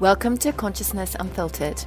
Welcome 0.00 0.38
to 0.38 0.52
Consciousness 0.54 1.14
Unfiltered. 1.20 1.84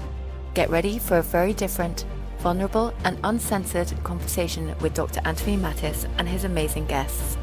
Get 0.54 0.69
ready 0.69 1.00
for 1.00 1.17
a 1.17 1.24
very 1.24 1.51
different, 1.51 2.06
vulnerable, 2.38 2.93
and 3.05 3.17
uncensored 3.24 3.92
conversation 4.04 4.75
with 4.82 4.93
Dr. 4.93 5.20
Anthony 5.25 5.58
Mattis 5.58 6.08
and 6.20 6.29
his 6.29 6.43
amazing 6.43 6.86
guests. 6.86 7.40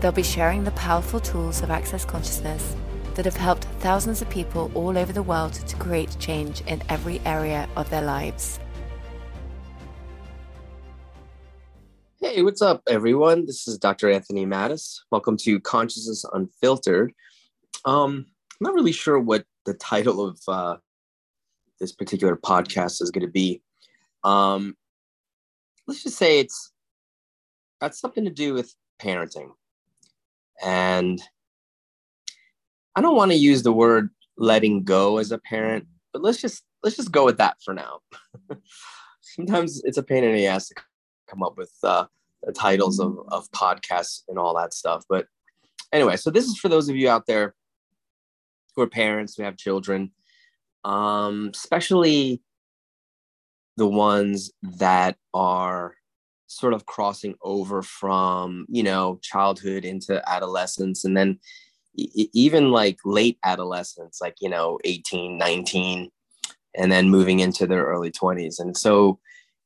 They'll 0.00 0.10
be 0.10 0.22
sharing 0.22 0.64
the 0.64 0.70
powerful 0.70 1.20
tools 1.20 1.60
of 1.60 1.70
Access 1.70 2.06
Consciousness 2.06 2.74
that 3.16 3.26
have 3.26 3.36
helped 3.36 3.64
thousands 3.80 4.22
of 4.22 4.30
people 4.30 4.70
all 4.74 4.96
over 4.96 5.12
the 5.12 5.22
world 5.22 5.52
to 5.52 5.76
create 5.76 6.16
change 6.18 6.62
in 6.62 6.82
every 6.88 7.20
area 7.26 7.68
of 7.76 7.90
their 7.90 8.00
lives. 8.00 8.60
Hey, 12.18 12.42
what's 12.42 12.62
up, 12.62 12.80
everyone? 12.88 13.44
This 13.44 13.68
is 13.68 13.76
Dr. 13.76 14.10
Anthony 14.10 14.46
Mattis. 14.46 15.00
Welcome 15.10 15.36
to 15.36 15.60
Consciousness 15.60 16.24
Unfiltered. 16.32 17.12
Um, 17.84 18.24
I'm 18.58 18.64
not 18.64 18.74
really 18.74 18.92
sure 18.92 19.20
what 19.20 19.44
the 19.68 19.74
title 19.74 20.24
of 20.24 20.40
uh, 20.48 20.76
this 21.78 21.92
particular 21.92 22.36
podcast 22.36 23.02
is 23.02 23.10
going 23.10 23.26
to 23.26 23.30
be. 23.30 23.60
Um, 24.24 24.76
let's 25.86 26.02
just 26.02 26.16
say 26.16 26.40
it's 26.40 26.72
got 27.80 27.94
something 27.94 28.24
to 28.24 28.30
do 28.30 28.54
with 28.54 28.74
parenting. 28.98 29.50
And 30.64 31.20
I 32.96 33.02
don't 33.02 33.14
want 33.14 33.30
to 33.30 33.36
use 33.36 33.62
the 33.62 33.72
word 33.72 34.08
letting 34.38 34.84
go 34.84 35.18
as 35.18 35.32
a 35.32 35.38
parent, 35.38 35.86
but 36.14 36.22
let's 36.22 36.40
just 36.40 36.64
let's 36.82 36.96
just 36.96 37.12
go 37.12 37.26
with 37.26 37.36
that 37.36 37.56
for 37.62 37.74
now. 37.74 38.00
Sometimes 39.20 39.82
it's 39.84 39.98
a 39.98 40.02
pain 40.02 40.24
in 40.24 40.34
the 40.34 40.46
ass 40.46 40.68
to 40.68 40.74
come 41.28 41.42
up 41.42 41.58
with 41.58 41.72
uh, 41.84 42.06
the 42.42 42.52
titles 42.52 42.98
of, 42.98 43.18
of 43.28 43.50
podcasts 43.50 44.22
and 44.28 44.38
all 44.38 44.56
that 44.56 44.72
stuff. 44.72 45.04
But 45.10 45.26
anyway, 45.92 46.16
so 46.16 46.30
this 46.30 46.46
is 46.46 46.56
for 46.56 46.70
those 46.70 46.88
of 46.88 46.96
you 46.96 47.10
out 47.10 47.26
there 47.26 47.54
who 48.78 48.84
are 48.84 48.88
parents 48.88 49.34
who 49.34 49.42
have 49.42 49.56
children, 49.56 50.12
um, 50.84 51.50
especially 51.52 52.40
the 53.76 53.88
ones 53.88 54.52
that 54.62 55.16
are 55.34 55.96
sort 56.46 56.72
of 56.72 56.86
crossing 56.86 57.34
over 57.42 57.82
from 57.82 58.66
you 58.68 58.82
know 58.82 59.18
childhood 59.20 59.84
into 59.84 60.22
adolescence 60.30 61.04
and 61.04 61.16
then 61.16 61.38
even 61.94 62.70
like 62.70 62.96
late 63.04 63.36
adolescence 63.44 64.18
like 64.20 64.36
you 64.40 64.48
know 64.48 64.78
18 64.84 65.36
19 65.36 66.10
and 66.74 66.90
then 66.90 67.10
moving 67.10 67.40
into 67.40 67.66
their 67.66 67.84
early 67.84 68.10
20s 68.10 68.60
and 68.60 68.76
so 68.76 69.18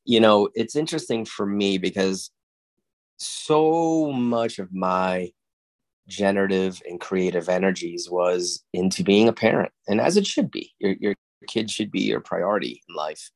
you 0.03 0.19
know 0.19 0.49
it's 0.55 0.75
interesting 0.75 1.23
for 1.23 1.45
me 1.45 1.77
because 1.77 2.31
so 3.17 4.11
much 4.11 4.59
of 4.59 4.73
my 4.73 5.31
generative 6.07 6.81
and 6.87 6.99
creative 6.99 7.49
energies 7.49 8.09
was 8.09 8.63
into 8.73 9.03
being 9.03 9.27
a 9.27 9.33
parent 9.33 9.71
and 9.87 10.01
as 10.01 10.17
it 10.17 10.27
should 10.27 10.51
be. 10.51 10.73
Your, 10.79 10.95
your 10.99 11.15
kid 11.47 11.69
should 11.69 11.91
be 11.91 12.01
your 12.01 12.19
priority 12.19 12.81
in 12.87 12.95
life 12.95 13.29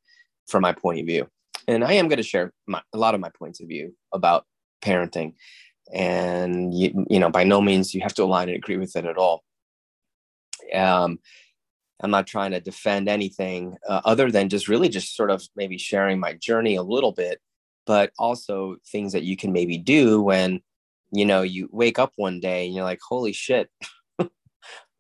from 0.48 0.62
my 0.62 0.73
point 0.73 1.00
of 1.00 1.06
view. 1.06 1.28
And 1.68 1.84
i 1.84 1.94
am 1.94 2.08
going 2.08 2.18
to 2.18 2.23
share 2.23 2.54
my, 2.66 2.82
a 2.94 2.98
lot 2.98 3.16
of 3.16 3.22
my 3.22 3.30
points 3.38 3.62
of 3.62 3.68
view 3.68 3.95
about 4.14 4.45
parenting. 4.82 5.34
And 5.94 6.73
you, 6.73 7.06
you 7.10 7.20
know 7.20 7.30
by 7.30 7.44
no 7.44 7.62
means 7.62 7.94
you 7.94 8.02
have 8.02 8.14
to 8.16 8.23
align 8.23 8.50
and 8.50 8.58
agree 8.58 8.78
with 8.78 8.95
it 8.95 9.06
at 9.06 9.18
all. 9.18 9.44
Um, 10.73 11.20
i'm 12.02 12.12
not 12.12 12.28
trying 12.28 12.52
to 12.52 12.60
defend 12.60 13.08
anything 13.08 13.76
uh, 13.88 14.02
other 14.06 14.30
than 14.32 14.50
just 14.50 14.68
really 14.68 14.90
just 14.90 15.16
sort 15.16 15.32
of 15.32 15.44
maybe 15.56 15.78
sharing 15.78 16.20
my 16.20 16.34
journey 16.34 16.76
a 16.76 16.84
little 16.84 17.12
bit 17.12 17.40
but 17.88 18.12
also 18.20 18.76
things 18.86 19.14
that 19.14 19.23
you 19.23 19.36
can 19.38 19.52
maybe 19.52 19.78
do 19.78 20.22
when 20.22 20.62
you 21.11 21.25
know, 21.25 21.41
you 21.41 21.69
wake 21.72 22.00
up 22.00 22.13
one 22.16 22.39
day 22.39 22.66
and 22.66 22.75
you're 22.75 22.83
like, 22.83 23.00
holy 23.08 23.33
shit, 23.33 23.69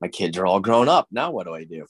my 0.01 0.07
kids 0.07 0.37
are 0.37 0.45
all 0.45 0.59
grown 0.59 0.89
up. 0.89 1.07
Now 1.11 1.31
what 1.31 1.45
do 1.45 1.53
I 1.53 1.63
do? 1.63 1.85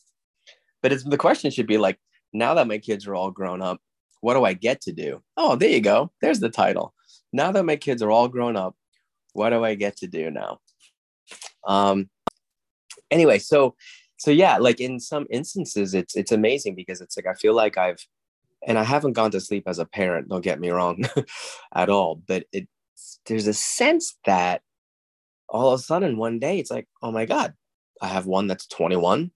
But 0.82 0.92
it's 0.92 1.04
the 1.04 1.18
question 1.18 1.52
should 1.52 1.68
be 1.68 1.78
like, 1.78 2.00
now 2.34 2.54
that 2.56 2.68
my 2.68 2.78
kids 2.78 3.08
are 3.08 3.16
all 3.16 3.32
grown 3.32 3.62
up, 3.62 3.80
what 4.22 4.34
do 4.34 4.44
I 4.44 4.54
get 4.54 4.82
to 4.82 4.92
do? 4.92 5.22
Oh, 5.36 5.56
there 5.56 5.70
you 5.70 5.82
go. 5.82 6.12
There's 6.22 6.40
the 6.40 6.50
title. 6.50 6.94
Now 7.32 7.52
that 7.52 7.66
my 7.66 7.76
kids 7.76 8.02
are 8.02 8.12
all 8.12 8.28
grown 8.28 8.56
up, 8.56 8.76
what 9.34 9.52
do 9.52 9.64
I 9.64 9.76
get 9.76 9.98
to 9.98 10.08
do 10.08 10.32
now? 10.32 10.60
Um 11.66 12.10
anyway, 13.12 13.40
so 13.40 13.76
so 14.18 14.32
yeah, 14.32 14.58
like 14.58 14.80
in 14.80 15.00
some 15.00 15.28
instances 15.30 15.94
it's 15.94 16.16
it's 16.16 16.32
amazing 16.32 16.76
because 16.76 17.02
it's 17.02 17.18
like 17.18 17.28
I 17.28 17.34
feel 17.34 17.54
like 17.54 17.78
I've 17.78 18.00
and 18.66 18.80
I 18.80 18.84
haven't 18.84 19.14
gone 19.14 19.32
to 19.32 19.40
sleep 19.40 19.64
as 19.68 19.80
a 19.80 19.86
parent, 19.86 20.30
don't 20.30 20.44
get 20.44 20.60
me 20.60 20.70
wrong 20.70 21.06
at 21.76 21.90
all, 21.90 22.16
but 22.28 22.46
it 22.52 22.68
there's 23.26 23.48
a 23.48 23.54
sense 23.54 24.18
that 24.26 24.62
all 25.50 25.74
of 25.74 25.80
a 25.80 25.84
sudden 25.84 26.18
one 26.18 26.40
day 26.40 26.60
it's 26.60 26.72
like, 26.72 26.88
oh 27.02 27.12
my 27.12 27.26
God, 27.26 27.54
I 28.02 28.08
have 28.08 28.26
one 28.26 28.48
that's 28.48 28.68
21, 28.68 29.32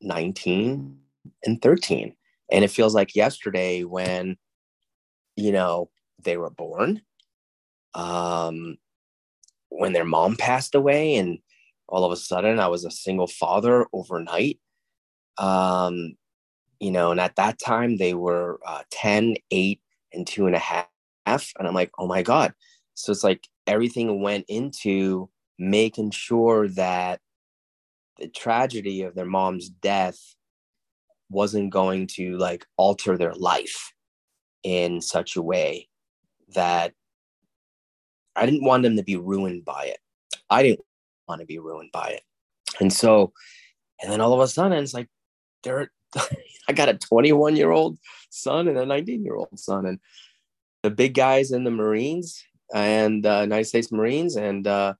19, 0.00 0.98
and 1.44 1.62
13. 1.62 2.16
And 2.52 2.64
it 2.64 2.70
feels 2.70 2.94
like 2.94 3.14
yesterday 3.14 3.84
when, 3.84 4.36
you 5.36 5.52
know, 5.52 5.90
they 6.22 6.36
were 6.36 6.50
born, 6.50 7.02
um, 7.94 8.76
when 9.68 9.92
their 9.92 10.04
mom 10.04 10.36
passed 10.36 10.74
away, 10.74 11.16
and 11.16 11.38
all 11.88 12.04
of 12.04 12.12
a 12.12 12.16
sudden 12.16 12.60
I 12.60 12.68
was 12.68 12.84
a 12.84 12.90
single 12.90 13.26
father 13.26 13.86
overnight. 13.92 14.58
Um, 15.38 16.16
you 16.80 16.90
know, 16.90 17.10
and 17.10 17.20
at 17.20 17.36
that 17.36 17.58
time 17.58 17.96
they 17.96 18.14
were 18.14 18.58
uh, 18.66 18.82
10, 18.90 19.36
8, 19.50 19.80
and 20.12 20.26
two 20.26 20.46
and 20.46 20.56
a 20.56 20.58
half. 20.58 20.88
And 21.58 21.68
I'm 21.68 21.74
like, 21.74 21.90
oh 21.98 22.06
my 22.06 22.22
God, 22.22 22.52
so 23.00 23.12
it's 23.12 23.24
like 23.24 23.48
everything 23.66 24.20
went 24.20 24.44
into 24.48 25.28
making 25.58 26.10
sure 26.10 26.68
that 26.68 27.20
the 28.18 28.28
tragedy 28.28 29.02
of 29.02 29.14
their 29.14 29.24
mom's 29.24 29.68
death 29.68 30.18
wasn't 31.30 31.72
going 31.72 32.06
to 32.06 32.36
like 32.36 32.66
alter 32.76 33.16
their 33.16 33.34
life 33.34 33.92
in 34.62 35.00
such 35.00 35.36
a 35.36 35.42
way 35.42 35.88
that 36.54 36.92
I 38.36 38.44
didn't 38.44 38.64
want 38.64 38.82
them 38.82 38.96
to 38.96 39.02
be 39.02 39.16
ruined 39.16 39.64
by 39.64 39.84
it. 39.86 39.98
I 40.50 40.62
didn't 40.62 40.84
want 41.28 41.40
to 41.40 41.46
be 41.46 41.58
ruined 41.58 41.92
by 41.92 42.08
it. 42.08 42.22
And 42.80 42.92
so, 42.92 43.32
and 44.02 44.12
then 44.12 44.20
all 44.20 44.34
of 44.34 44.40
a 44.40 44.48
sudden, 44.48 44.78
it's 44.78 44.94
like, 44.94 45.08
there, 45.62 45.90
I 46.68 46.72
got 46.74 46.88
a 46.88 46.94
21 46.94 47.56
year 47.56 47.70
old 47.70 47.98
son 48.30 48.68
and 48.68 48.78
a 48.78 48.86
19 48.86 49.24
year 49.24 49.36
old 49.36 49.58
son. 49.58 49.86
And 49.86 50.00
the 50.82 50.90
big 50.90 51.14
guys 51.14 51.52
in 51.52 51.64
the 51.64 51.70
Marines, 51.70 52.42
and 52.74 53.24
uh, 53.26 53.40
United 53.42 53.66
States 53.66 53.92
Marines, 53.92 54.36
and 54.36 54.66
uh, 54.66 54.94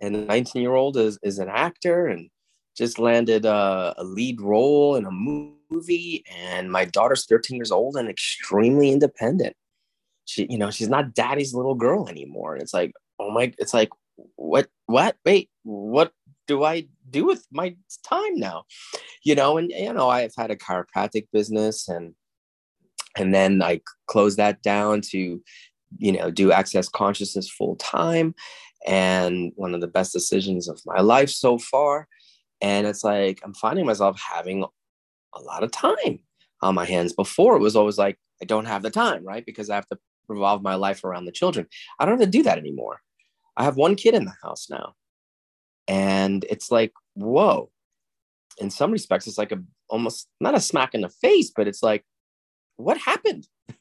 and 0.00 0.14
the 0.14 0.20
19 0.20 0.62
year 0.62 0.74
old 0.74 0.96
is 0.96 1.18
is 1.22 1.38
an 1.38 1.48
actor 1.48 2.06
and 2.06 2.30
just 2.76 2.98
landed 2.98 3.44
uh, 3.44 3.94
a 3.98 4.04
lead 4.04 4.40
role 4.40 4.96
in 4.96 5.04
a 5.04 5.10
movie. 5.10 6.24
And 6.30 6.70
my 6.70 6.84
daughter's 6.84 7.26
13 7.26 7.56
years 7.56 7.70
old 7.70 7.96
and 7.96 8.08
extremely 8.08 8.90
independent. 8.90 9.54
She, 10.24 10.46
you 10.48 10.58
know, 10.58 10.70
she's 10.70 10.88
not 10.88 11.14
daddy's 11.14 11.54
little 11.54 11.74
girl 11.74 12.08
anymore. 12.08 12.54
And 12.54 12.62
it's 12.62 12.72
like, 12.72 12.92
oh 13.18 13.30
my, 13.30 13.52
it's 13.58 13.74
like, 13.74 13.90
what, 14.36 14.68
what, 14.86 15.16
wait, 15.24 15.50
what 15.62 16.12
do 16.46 16.64
I 16.64 16.86
do 17.10 17.26
with 17.26 17.46
my 17.52 17.76
time 18.04 18.38
now? 18.38 18.64
You 19.24 19.34
know, 19.34 19.58
and 19.58 19.70
you 19.70 19.92
know, 19.92 20.08
I've 20.08 20.34
had 20.36 20.50
a 20.50 20.56
chiropractic 20.56 21.26
business 21.32 21.88
and 21.88 22.14
and 23.16 23.34
then 23.34 23.60
I 23.60 23.80
closed 24.06 24.36
that 24.36 24.62
down 24.62 25.00
to 25.10 25.42
you 25.98 26.12
know 26.12 26.30
do 26.30 26.52
access 26.52 26.88
consciousness 26.88 27.50
full 27.50 27.76
time 27.76 28.34
and 28.86 29.52
one 29.56 29.74
of 29.74 29.80
the 29.80 29.86
best 29.86 30.12
decisions 30.12 30.68
of 30.68 30.80
my 30.86 31.00
life 31.00 31.28
so 31.28 31.58
far. 31.58 32.08
And 32.62 32.86
it's 32.86 33.04
like 33.04 33.40
i'm 33.44 33.54
finding 33.54 33.86
myself 33.86 34.20
having 34.20 34.64
a 35.34 35.40
lot 35.40 35.62
of 35.62 35.70
time 35.70 36.20
on 36.62 36.74
my 36.74 36.84
hands. 36.84 37.12
Before 37.12 37.56
it 37.56 37.60
was 37.60 37.76
always 37.76 37.98
like 37.98 38.18
i 38.42 38.44
don't 38.44 38.66
have 38.66 38.82
the 38.82 38.90
time 38.90 39.24
right? 39.24 39.44
Because 39.44 39.70
i 39.70 39.74
have 39.74 39.88
to 39.88 39.98
revolve 40.28 40.62
my 40.62 40.76
life 40.76 41.04
around 41.04 41.24
the 41.24 41.32
children. 41.32 41.66
I 41.98 42.04
don't 42.04 42.20
have 42.20 42.26
to 42.28 42.38
do 42.38 42.44
that 42.44 42.58
anymore. 42.58 43.00
I 43.56 43.64
have 43.64 43.76
one 43.76 43.96
kid 43.96 44.14
in 44.14 44.24
the 44.24 44.34
house 44.42 44.68
now. 44.70 44.94
And 45.88 46.44
it's 46.48 46.70
like 46.70 46.92
whoa. 47.14 47.70
In 48.58 48.70
some 48.70 48.92
respects 48.92 49.26
it's 49.26 49.38
like 49.38 49.52
a 49.52 49.62
almost 49.88 50.28
not 50.40 50.54
a 50.54 50.60
smack 50.60 50.94
in 50.94 51.00
the 51.00 51.08
face 51.08 51.50
but 51.54 51.66
it's 51.66 51.82
like 51.82 52.04
what 52.76 52.98
happened? 52.98 53.46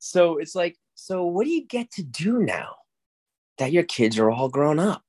So 0.00 0.38
it's 0.38 0.54
like 0.54 0.76
so, 1.00 1.24
what 1.24 1.44
do 1.44 1.50
you 1.50 1.64
get 1.64 1.92
to 1.92 2.02
do 2.02 2.40
now 2.40 2.74
that 3.58 3.70
your 3.70 3.84
kids 3.84 4.18
are 4.18 4.32
all 4.32 4.48
grown 4.48 4.80
up? 4.80 5.04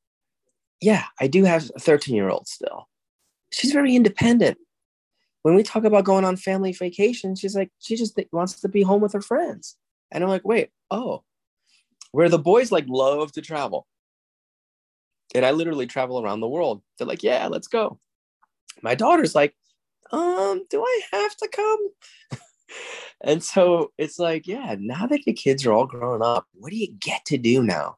Yeah, 0.79 1.05
I 1.19 1.25
do 1.25 1.43
have 1.45 1.71
a 1.75 1.79
13 1.79 2.15
year 2.15 2.29
old 2.29 2.47
still. 2.47 2.87
She's 3.51 3.71
very 3.71 3.95
independent. 3.95 4.59
When 5.41 5.55
we 5.55 5.63
talk 5.63 5.85
about 5.85 6.03
going 6.03 6.25
on 6.25 6.35
family 6.35 6.73
vacation, 6.73 7.35
she's 7.35 7.55
like, 7.55 7.71
she 7.79 7.95
just 7.95 8.19
wants 8.31 8.61
to 8.61 8.69
be 8.69 8.83
home 8.83 9.01
with 9.01 9.13
her 9.13 9.21
friends. 9.21 9.77
And 10.11 10.23
I'm 10.23 10.29
like, 10.29 10.45
wait, 10.45 10.69
oh, 10.91 11.23
where 12.11 12.29
the 12.29 12.37
boys 12.37 12.71
like 12.71 12.85
love 12.87 13.31
to 13.31 13.41
travel. 13.41 13.87
And 15.33 15.43
I 15.43 15.51
literally 15.51 15.87
travel 15.87 16.21
around 16.21 16.41
the 16.41 16.47
world. 16.47 16.83
They're 16.99 17.07
like, 17.07 17.23
yeah, 17.23 17.47
let's 17.47 17.67
go. 17.67 17.99
My 18.83 18.93
daughter's 18.93 19.33
like, 19.33 19.55
um, 20.11 20.65
do 20.69 20.83
I 20.83 21.01
have 21.13 21.35
to 21.37 21.47
come? 21.47 22.39
and 23.21 23.43
so 23.43 23.91
it's 23.97 24.19
like, 24.19 24.47
yeah, 24.47 24.75
now 24.79 25.07
that 25.07 25.21
the 25.25 25.33
kids 25.33 25.65
are 25.65 25.73
all 25.73 25.87
grown 25.87 26.21
up, 26.21 26.47
what 26.53 26.71
do 26.71 26.77
you 26.77 26.91
get 26.99 27.25
to 27.25 27.37
do 27.37 27.63
now? 27.63 27.97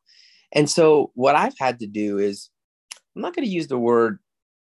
And 0.51 0.69
so 0.69 1.11
what 1.15 1.35
I've 1.35 1.57
had 1.57 1.79
to 1.79 1.87
do 1.87 2.17
is, 2.17 2.49
I'm 3.15 3.21
not 3.21 3.35
going 3.35 3.45
to 3.45 3.53
use 3.53 3.67
the 3.67 3.77
word 3.77 4.19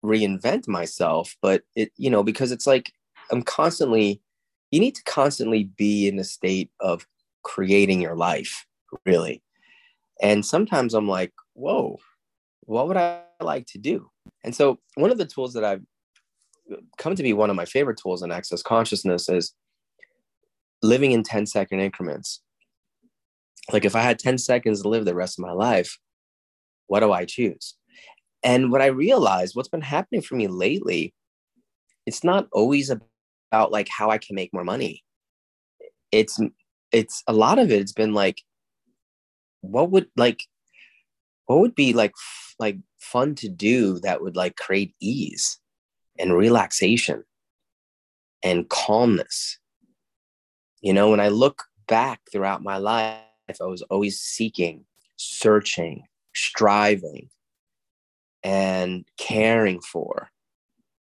reinvent 0.04 0.66
myself, 0.66 1.36
but 1.40 1.62
it, 1.76 1.92
you 1.96 2.10
know, 2.10 2.22
because 2.22 2.52
it's 2.52 2.66
like 2.66 2.92
I'm 3.30 3.42
constantly, 3.42 4.20
you 4.70 4.80
need 4.80 4.94
to 4.96 5.04
constantly 5.04 5.64
be 5.64 6.08
in 6.08 6.18
a 6.18 6.24
state 6.24 6.70
of 6.80 7.06
creating 7.42 8.00
your 8.00 8.16
life, 8.16 8.66
really. 9.06 9.42
And 10.20 10.44
sometimes 10.44 10.94
I'm 10.94 11.08
like, 11.08 11.32
whoa, 11.54 11.98
what 12.62 12.88
would 12.88 12.96
I 12.96 13.22
like 13.40 13.66
to 13.68 13.78
do? 13.78 14.10
And 14.44 14.54
so 14.54 14.78
one 14.94 15.10
of 15.10 15.18
the 15.18 15.24
tools 15.24 15.54
that 15.54 15.64
I've 15.64 15.82
come 16.98 17.14
to 17.14 17.22
be 17.22 17.32
one 17.32 17.50
of 17.50 17.56
my 17.56 17.64
favorite 17.64 17.98
tools 18.00 18.22
in 18.22 18.30
access 18.32 18.62
consciousness 18.62 19.28
is 19.28 19.52
living 20.82 21.12
in 21.12 21.22
10 21.22 21.46
second 21.46 21.80
increments. 21.80 22.42
Like 23.72 23.84
if 23.84 23.94
I 23.94 24.00
had 24.00 24.18
10 24.18 24.38
seconds 24.38 24.82
to 24.82 24.88
live 24.88 25.04
the 25.04 25.14
rest 25.14 25.38
of 25.38 25.44
my 25.44 25.52
life, 25.52 25.98
what 26.88 27.00
do 27.00 27.12
I 27.12 27.24
choose? 27.24 27.76
And 28.42 28.72
what 28.72 28.82
I 28.82 28.86
realized, 28.86 29.54
what's 29.54 29.68
been 29.68 29.82
happening 29.82 30.20
for 30.20 30.34
me 30.34 30.48
lately, 30.48 31.14
it's 32.06 32.24
not 32.24 32.48
always 32.52 32.90
about 32.90 33.70
like 33.70 33.88
how 33.88 34.10
I 34.10 34.18
can 34.18 34.34
make 34.34 34.52
more 34.52 34.64
money. 34.64 35.04
It's 36.10 36.40
it's 36.90 37.22
a 37.26 37.32
lot 37.32 37.58
of 37.58 37.70
it, 37.70 37.80
it's 37.80 37.92
been 37.92 38.12
like, 38.12 38.42
what 39.60 39.90
would 39.90 40.08
like 40.16 40.42
what 41.46 41.60
would 41.60 41.74
be 41.74 41.92
like 41.92 42.10
f- 42.10 42.54
like 42.58 42.78
fun 42.98 43.34
to 43.36 43.48
do 43.48 43.98
that 44.00 44.22
would 44.22 44.36
like 44.36 44.56
create 44.56 44.94
ease 45.00 45.58
and 46.18 46.36
relaxation 46.36 47.24
and 48.42 48.68
calmness 48.68 49.58
you 50.82 50.92
know 50.92 51.10
when 51.10 51.20
i 51.20 51.28
look 51.28 51.64
back 51.88 52.20
throughout 52.30 52.62
my 52.62 52.76
life 52.76 53.20
i 53.60 53.64
was 53.64 53.82
always 53.82 54.20
seeking 54.20 54.84
searching 55.16 56.04
striving 56.34 57.28
and 58.42 59.04
caring 59.18 59.80
for. 59.80 60.30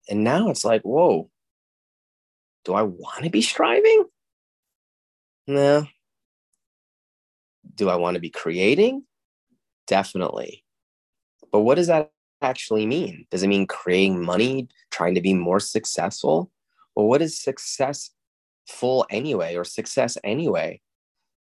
And 0.08 0.24
now 0.24 0.48
it's 0.50 0.64
like 0.64 0.82
whoa 0.82 1.30
do 2.64 2.74
i 2.74 2.82
want 2.82 3.24
to 3.24 3.30
be 3.30 3.42
striving? 3.42 4.04
No 5.46 5.86
do 7.74 7.88
i 7.88 7.96
want 7.96 8.14
to 8.14 8.20
be 8.20 8.30
creating? 8.30 9.04
Definitely. 9.86 10.64
But 11.50 11.60
what 11.60 11.74
does 11.74 11.88
that 11.88 12.12
actually 12.40 12.86
mean? 12.86 13.26
Does 13.30 13.42
it 13.42 13.48
mean 13.48 13.66
creating 13.66 14.24
money, 14.24 14.68
trying 14.90 15.14
to 15.14 15.20
be 15.20 15.34
more 15.34 15.60
successful? 15.60 16.50
Well, 16.94 17.06
what 17.06 17.22
is 17.22 17.38
successful 18.66 19.06
anyway, 19.10 19.56
or 19.56 19.64
success 19.64 20.18
anyway? 20.24 20.80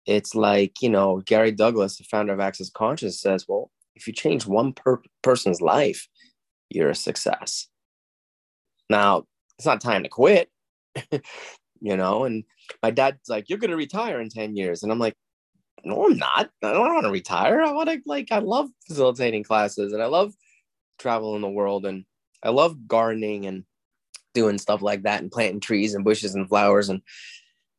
It's 0.06 0.34
like, 0.34 0.80
you 0.80 0.88
know, 0.88 1.20
Gary 1.26 1.52
Douglas, 1.52 1.96
the 1.96 2.04
founder 2.04 2.32
of 2.32 2.40
Access 2.40 2.70
Conscious, 2.70 3.20
says, 3.20 3.44
well, 3.46 3.70
if 3.94 4.06
you 4.06 4.12
change 4.12 4.46
one 4.46 4.72
per- 4.72 5.02
person's 5.22 5.60
life, 5.60 6.08
you're 6.70 6.90
a 6.90 6.94
success. 6.94 7.68
Now, 8.88 9.24
it's 9.58 9.66
not 9.66 9.80
time 9.80 10.04
to 10.04 10.08
quit, 10.08 10.48
you 11.80 11.96
know? 11.96 12.24
And 12.24 12.44
my 12.82 12.90
dad's 12.90 13.28
like, 13.28 13.48
you're 13.48 13.58
going 13.58 13.70
to 13.70 13.76
retire 13.76 14.20
in 14.20 14.30
10 14.30 14.56
years. 14.56 14.82
And 14.82 14.90
I'm 14.90 14.98
like, 14.98 15.14
no, 15.84 16.06
I'm 16.06 16.16
not. 16.16 16.50
I 16.62 16.72
don't 16.72 16.94
want 16.94 17.04
to 17.04 17.12
retire. 17.12 17.60
I 17.60 17.72
want 17.72 17.90
to, 17.90 18.00
like, 18.06 18.32
I 18.32 18.38
love 18.38 18.68
facilitating 18.86 19.44
classes 19.44 19.92
and 19.92 20.02
I 20.02 20.06
love 20.06 20.32
traveling 20.98 21.42
the 21.42 21.48
world 21.48 21.84
and 21.84 22.04
I 22.42 22.48
love 22.50 22.88
gardening 22.88 23.46
and 23.46 23.64
doing 24.38 24.58
stuff 24.58 24.82
like 24.82 25.02
that 25.02 25.20
and 25.20 25.32
planting 25.32 25.60
trees 25.60 25.94
and 25.94 26.04
bushes 26.04 26.34
and 26.34 26.48
flowers 26.48 26.88
and 26.88 27.02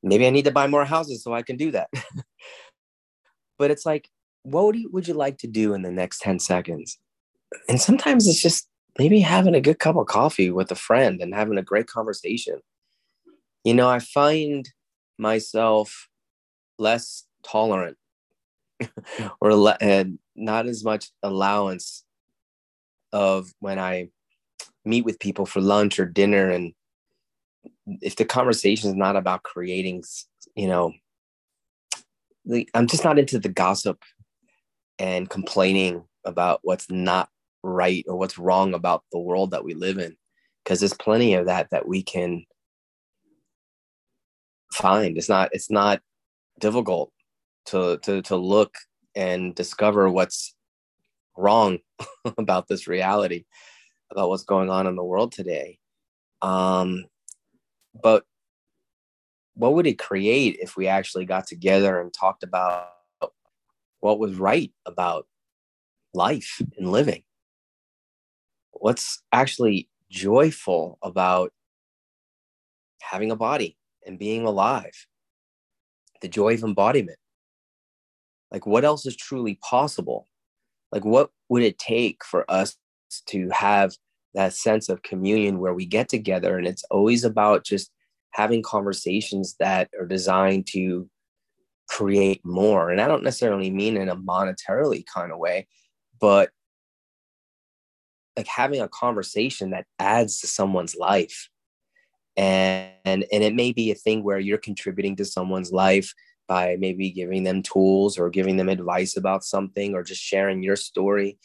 maybe 0.04 0.28
I 0.28 0.30
need 0.30 0.46
to 0.46 0.52
buy 0.52 0.68
more 0.68 0.86
houses 0.86 1.24
so 1.24 1.34
I 1.34 1.42
can 1.42 1.58
do 1.58 1.72
that. 1.72 1.90
but 3.58 3.72
it's 3.72 3.86
like, 3.86 4.10
what 4.44 4.66
would 4.66 4.76
you, 4.76 4.90
would 4.92 5.08
you 5.08 5.14
like 5.14 5.38
to 5.40 5.48
do 5.48 5.74
in 5.74 5.82
the 5.82 5.92
next 5.92 6.20
10 6.20 6.40
seconds? 6.40 6.98
And 7.68 7.80
sometimes 7.80 8.28
it's 8.28 8.42
just 8.42 8.68
maybe 8.98 9.20
having 9.20 9.56
a 9.56 9.62
good 9.62 9.80
cup 9.80 9.96
of 9.96 10.08
coffee 10.08 10.52
with 10.52 10.72
a 10.72 10.76
friend 10.76 11.22
and 11.22 11.34
having 11.34 11.58
a 11.58 11.64
great 11.64 11.88
conversation. 11.88 12.60
You 13.64 13.74
know, 13.74 13.90
I 13.90 14.00
find 14.00 14.68
myself 15.18 16.10
less 16.78 17.26
tolerant 17.44 17.98
or 19.42 19.54
le- 19.54 19.78
not 20.36 20.68
as 20.68 20.84
much 20.84 21.12
allowance 21.24 22.06
of 23.12 23.54
when 23.60 23.80
I 23.80 24.10
meet 24.86 25.06
with 25.06 25.20
people 25.20 25.46
for 25.46 25.62
lunch 25.62 26.00
or 26.00 26.06
dinner 26.06 26.50
and 26.50 26.74
if 28.02 28.16
the 28.16 28.26
conversation 28.26 28.90
is 28.90 28.96
not 28.96 29.16
about 29.16 29.44
creating 29.44 30.04
you 30.56 30.68
know 30.68 30.94
i'm 32.74 32.88
just 32.88 33.04
not 33.04 33.20
into 33.20 33.40
the 33.40 33.50
gossip 33.50 34.02
and 34.98 35.30
complaining 35.30 36.04
about 36.26 36.60
what's 36.64 36.90
not 36.90 37.30
right 37.64 38.06
or 38.08 38.16
what's 38.16 38.38
wrong 38.38 38.74
about 38.74 39.04
the 39.12 39.20
world 39.20 39.52
that 39.52 39.64
we 39.64 39.74
live 39.74 39.98
in 39.98 40.16
because 40.64 40.80
there's 40.80 40.94
plenty 40.94 41.34
of 41.34 41.46
that 41.48 41.70
that 41.72 41.88
we 41.88 42.04
can 42.04 42.46
find. 44.74 45.18
It's 45.18 45.30
not 45.30 45.50
it's 45.52 45.72
not 45.72 46.02
difficult 46.60 47.12
to 47.68 47.98
to 48.04 48.22
to 48.24 48.36
look 48.36 48.76
and 49.16 49.56
discover 49.56 50.10
what's 50.10 50.56
wrong 51.38 51.80
about 52.38 52.68
this 52.68 52.88
reality, 52.88 53.46
about 54.12 54.30
what's 54.30 54.44
going 54.44 54.70
on 54.70 54.88
in 54.88 54.96
the 54.96 55.04
world 55.04 55.32
today. 55.32 55.80
Um, 56.42 57.06
but 58.02 58.24
what 59.56 59.74
would 59.74 59.88
it 59.88 60.00
create 60.00 60.58
if 60.62 60.78
we 60.78 60.88
actually 60.88 61.26
got 61.26 61.48
together 61.48 62.00
and 62.00 62.14
talked 62.14 62.44
about 62.44 62.90
what 64.00 64.20
was 64.20 64.36
right 64.36 64.72
about 64.86 65.28
life 66.14 66.62
and 66.78 66.92
living? 66.92 67.24
What's 68.72 69.22
actually 69.32 69.90
joyful 70.10 70.98
about 71.02 71.52
having 73.02 73.32
a 73.32 73.36
body 73.36 73.78
and 74.06 74.18
being 74.18 74.46
alive? 74.46 75.08
The 76.22 76.30
joy 76.30 76.54
of 76.54 76.64
embodiment. 76.64 77.18
Like, 78.52 78.66
what 78.66 78.86
else 78.86 79.06
is 79.06 79.16
truly 79.16 79.60
possible? 79.62 80.30
like 80.92 81.06
what 81.06 81.32
would 81.50 81.64
it 81.64 81.78
take 81.78 82.24
for 82.24 82.50
us 82.50 82.78
to 83.28 83.50
have 83.50 83.94
that 84.34 84.54
sense 84.54 84.90
of 84.90 85.02
communion 85.02 85.60
where 85.60 85.74
we 85.74 85.86
get 85.86 86.08
together 86.08 86.58
and 86.58 86.68
it's 86.68 86.84
always 86.92 87.24
about 87.24 87.66
just 87.66 87.92
having 88.32 88.62
conversations 88.62 89.56
that 89.60 89.90
are 90.00 90.06
designed 90.06 90.68
to 90.68 91.10
create 91.90 92.42
more. 92.46 92.92
And 92.92 93.02
i 93.02 93.08
don't 93.08 93.24
necessarily 93.24 93.72
mean 93.72 93.98
in 93.98 94.10
a 94.10 94.16
monetarily 94.16 95.04
kind 95.12 95.32
of 95.32 95.40
way 95.40 95.68
but 96.20 96.50
like 98.40 98.48
having 98.48 98.82
a 98.82 98.88
conversation 98.88 99.72
that 99.72 99.86
adds 100.00 100.40
to 100.40 100.48
someone's 100.48 100.96
life. 100.96 101.50
And 102.38 102.90
and, 103.06 103.26
and 103.32 103.44
it 103.44 103.56
may 103.56 103.74
be 103.74 103.92
a 103.92 103.96
thing 103.96 104.24
where 104.24 104.40
you're 104.40 104.58
contributing 104.58 105.16
to 105.18 105.26
someone's 105.26 105.72
life 105.72 106.14
by 106.48 106.78
maybe 106.80 107.12
giving 107.12 107.44
them 107.44 107.62
tools 107.62 108.18
or 108.18 108.30
giving 108.30 108.56
them 108.56 108.70
advice 108.70 109.18
about 109.18 109.44
something 109.44 109.94
or 109.94 110.04
just 110.04 110.22
sharing 110.22 110.64
your 110.64 110.76
story 110.76 111.38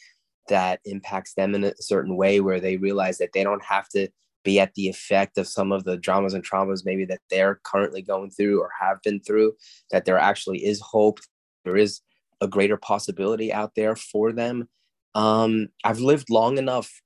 that 0.47 0.79
impacts 0.85 1.33
them 1.33 1.55
in 1.55 1.63
a 1.63 1.73
certain 1.81 2.15
way 2.15 2.39
where 2.39 2.59
they 2.59 2.77
realize 2.77 3.17
that 3.17 3.31
they 3.33 3.43
don't 3.43 3.63
have 3.63 3.87
to 3.89 4.07
be 4.43 4.59
at 4.59 4.73
the 4.75 4.87
effect 4.87 5.37
of 5.37 5.47
some 5.47 5.71
of 5.71 5.83
the 5.83 5.97
dramas 5.97 6.33
and 6.33 6.45
traumas 6.45 6.85
maybe 6.85 7.03
that 7.03 7.21
they're 7.29 7.59
currently 7.63 8.01
going 8.01 8.29
through 8.29 8.61
or 8.61 8.69
have 8.79 9.01
been 9.01 9.19
through 9.19 9.53
that 9.91 10.05
there 10.05 10.19
actually 10.19 10.63
is 10.63 10.79
hope 10.79 11.19
there 11.65 11.75
is 11.75 12.01
a 12.41 12.47
greater 12.47 12.77
possibility 12.77 13.51
out 13.51 13.71
there 13.75 13.95
for 13.95 14.31
them. 14.31 14.69
Um, 15.15 15.69
i've 15.83 15.99
lived 15.99 16.29
long 16.29 16.57
enough 16.57 17.01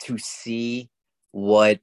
to 0.00 0.16
see 0.18 0.90
what 1.32 1.80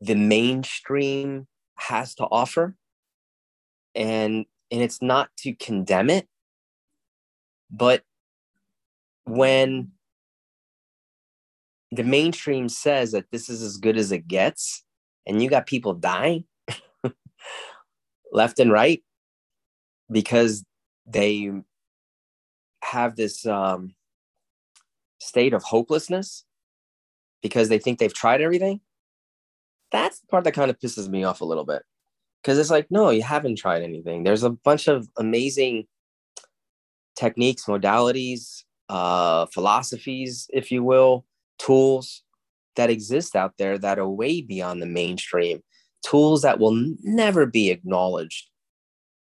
the 0.00 0.14
mainstream 0.14 1.46
has 1.76 2.14
to 2.16 2.24
offer 2.24 2.74
and 3.94 4.44
and 4.70 4.82
it's 4.82 5.00
not 5.00 5.30
to 5.38 5.54
condemn 5.54 6.10
it 6.10 6.28
but 7.70 8.02
when 9.26 9.90
the 11.90 12.04
mainstream 12.04 12.68
says 12.68 13.12
that 13.12 13.30
this 13.30 13.48
is 13.48 13.62
as 13.62 13.76
good 13.76 13.96
as 13.96 14.12
it 14.12 14.26
gets 14.26 14.84
and 15.26 15.42
you 15.42 15.48
got 15.48 15.66
people 15.66 15.94
dying 15.94 16.44
left 18.32 18.58
and 18.58 18.72
right 18.72 19.02
because 20.10 20.64
they 21.06 21.50
have 22.82 23.16
this 23.16 23.46
um, 23.46 23.94
state 25.18 25.54
of 25.54 25.62
hopelessness 25.62 26.44
because 27.42 27.68
they 27.68 27.78
think 27.78 27.98
they've 27.98 28.14
tried 28.14 28.40
everything 28.40 28.80
that's 29.90 30.20
the 30.20 30.26
part 30.26 30.44
that 30.44 30.52
kind 30.52 30.70
of 30.70 30.78
pisses 30.78 31.08
me 31.08 31.24
off 31.24 31.40
a 31.40 31.44
little 31.44 31.64
bit. 31.64 31.82
Because 32.42 32.58
it's 32.58 32.70
like 32.70 32.90
no 32.90 33.10
you 33.10 33.22
haven't 33.22 33.56
tried 33.56 33.82
anything. 33.82 34.22
There's 34.22 34.42
a 34.42 34.50
bunch 34.50 34.88
of 34.88 35.08
amazing 35.16 35.86
techniques 37.16 37.64
modalities 37.64 38.64
uh, 38.88 39.46
philosophies 39.46 40.48
if 40.52 40.70
you 40.70 40.82
will 40.82 41.24
tools 41.58 42.22
that 42.76 42.90
exist 42.90 43.34
out 43.34 43.54
there 43.58 43.78
that 43.78 43.98
are 43.98 44.08
way 44.08 44.40
beyond 44.40 44.80
the 44.80 44.86
mainstream 44.86 45.62
tools 46.04 46.42
that 46.42 46.58
will 46.58 46.74
never 47.02 47.46
be 47.46 47.70
acknowledged 47.70 48.48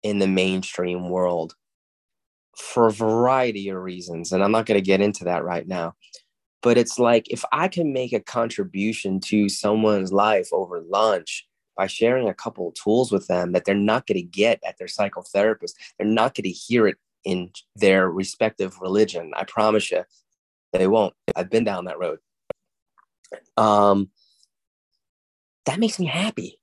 in 0.01 0.19
the 0.19 0.27
mainstream 0.27 1.09
world 1.09 1.53
for 2.57 2.87
a 2.87 2.91
variety 2.91 3.69
of 3.69 3.77
reasons 3.77 4.31
and 4.31 4.43
i'm 4.43 4.51
not 4.51 4.65
going 4.65 4.79
to 4.79 4.85
get 4.85 5.01
into 5.01 5.23
that 5.23 5.43
right 5.43 5.67
now. 5.67 5.93
But 6.63 6.77
it's 6.77 6.97
like 6.97 7.29
if 7.29 7.43
I 7.51 7.67
can 7.67 7.91
make 7.91 8.13
a 8.13 8.21
contribution 8.21 9.19
to 9.25 9.49
someone's 9.49 10.13
life 10.13 10.47
over 10.53 10.81
lunch 10.89 11.45
by 11.75 11.87
sharing 11.87 12.29
a 12.29 12.33
couple 12.33 12.69
of 12.69 12.73
tools 12.73 13.11
with 13.11 13.27
them 13.27 13.51
that 13.51 13.65
they're 13.65 13.75
not 13.75 14.07
going 14.07 14.17
to 14.17 14.23
get 14.23 14.61
at 14.65 14.77
their 14.77 14.87
psychotherapist, 14.87 15.73
they're 15.97 16.07
not 16.07 16.33
going 16.33 16.45
to 16.45 16.49
hear 16.49 16.87
it 16.87 16.97
in 17.23 17.51
their 17.75 18.09
respective 18.09 18.79
religion. 18.79 19.31
I 19.35 19.43
promise 19.43 19.91
you, 19.91 20.03
they 20.71 20.87
won't. 20.87 21.13
I've 21.35 21.49
been 21.49 21.63
down 21.63 21.85
that 21.85 21.99
road. 21.99 22.19
Um, 23.57 24.09
that 25.65 25.79
makes 25.79 25.99
me 25.99 26.05
happy, 26.05 26.59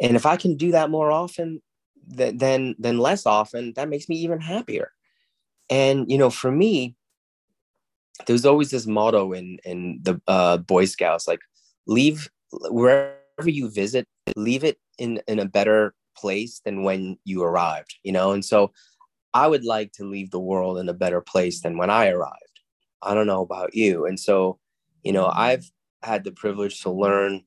and 0.00 0.16
if 0.16 0.26
I 0.26 0.36
can 0.36 0.56
do 0.56 0.72
that 0.72 0.90
more 0.90 1.10
often 1.10 1.62
than 2.06 2.74
than, 2.78 2.98
less 2.98 3.26
often, 3.26 3.72
that 3.74 3.88
makes 3.88 4.08
me 4.08 4.16
even 4.16 4.40
happier. 4.40 4.92
And 5.70 6.10
you 6.10 6.18
know, 6.18 6.30
for 6.30 6.50
me, 6.50 6.96
there's 8.26 8.46
always 8.46 8.70
this 8.70 8.86
motto 8.86 9.32
in 9.32 9.58
in 9.64 10.00
the 10.02 10.20
uh, 10.26 10.58
Boy 10.58 10.84
Scouts, 10.86 11.28
like 11.28 11.40
leave 11.86 12.30
wherever 12.50 13.18
you 13.46 13.70
visit, 13.70 14.06
leave 14.36 14.64
it 14.64 14.78
in 14.98 15.20
in 15.26 15.38
a 15.38 15.44
better 15.44 15.94
place 16.16 16.60
than 16.64 16.82
when 16.82 17.18
you 17.24 17.42
arrived. 17.42 17.94
You 18.02 18.12
know, 18.12 18.32
and 18.32 18.44
so 18.44 18.72
I 19.34 19.46
would 19.48 19.64
like 19.64 19.92
to 19.94 20.04
leave 20.08 20.30
the 20.30 20.40
world 20.40 20.78
in 20.78 20.88
a 20.88 20.94
better 20.94 21.20
place 21.20 21.60
than 21.60 21.76
when 21.76 21.90
I 21.90 22.08
arrived. 22.08 22.60
I 23.02 23.14
don't 23.14 23.26
know 23.26 23.42
about 23.42 23.74
you, 23.74 24.06
and 24.06 24.18
so 24.18 24.58
you 25.04 25.12
know, 25.12 25.30
I've 25.32 25.70
had 26.02 26.24
the 26.24 26.32
privilege 26.32 26.80
to 26.80 26.90
learn 26.90 27.44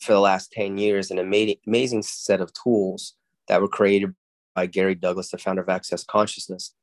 for 0.00 0.12
the 0.12 0.20
last 0.20 0.52
10 0.52 0.78
years 0.78 1.10
an 1.10 1.18
amazing, 1.18 1.56
amazing 1.66 2.02
set 2.02 2.40
of 2.40 2.52
tools 2.54 3.14
that 3.48 3.60
were 3.60 3.68
created 3.68 4.14
by 4.54 4.66
Gary 4.66 4.94
Douglas, 4.94 5.30
the 5.30 5.38
founder 5.38 5.62
of 5.62 5.68
Access 5.68 6.04
Consciousness, 6.04 6.74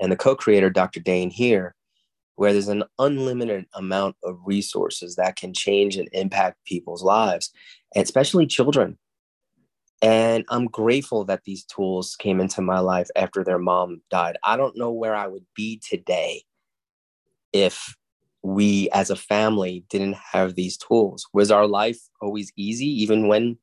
and 0.00 0.12
the 0.12 0.16
co 0.16 0.36
creator, 0.36 0.70
Dr. 0.70 1.00
Dain 1.00 1.30
Heer, 1.30 1.74
where 2.36 2.52
there's 2.52 2.68
an 2.68 2.84
unlimited 2.98 3.66
amount 3.74 4.16
of 4.22 4.38
resources 4.44 5.16
that 5.16 5.36
can 5.36 5.54
change 5.54 5.96
and 5.96 6.08
impact 6.12 6.64
people's 6.64 7.02
lives, 7.02 7.50
and 7.94 8.04
especially 8.04 8.46
children. 8.46 8.98
And 10.04 10.44
I'm 10.50 10.66
grateful 10.66 11.24
that 11.24 11.44
these 11.44 11.64
tools 11.64 12.14
came 12.16 12.38
into 12.38 12.60
my 12.60 12.78
life 12.78 13.08
after 13.16 13.42
their 13.42 13.58
mom 13.58 14.02
died. 14.10 14.36
I 14.44 14.58
don't 14.58 14.76
know 14.76 14.92
where 14.92 15.14
I 15.14 15.26
would 15.26 15.46
be 15.56 15.80
today 15.88 16.42
if 17.54 17.96
we 18.42 18.90
as 18.90 19.08
a 19.08 19.16
family 19.16 19.86
didn't 19.88 20.16
have 20.16 20.54
these 20.54 20.76
tools. 20.76 21.26
Was 21.32 21.50
our 21.50 21.66
life 21.66 21.98
always 22.20 22.52
easy, 22.54 22.86
even 23.02 23.28
when 23.28 23.56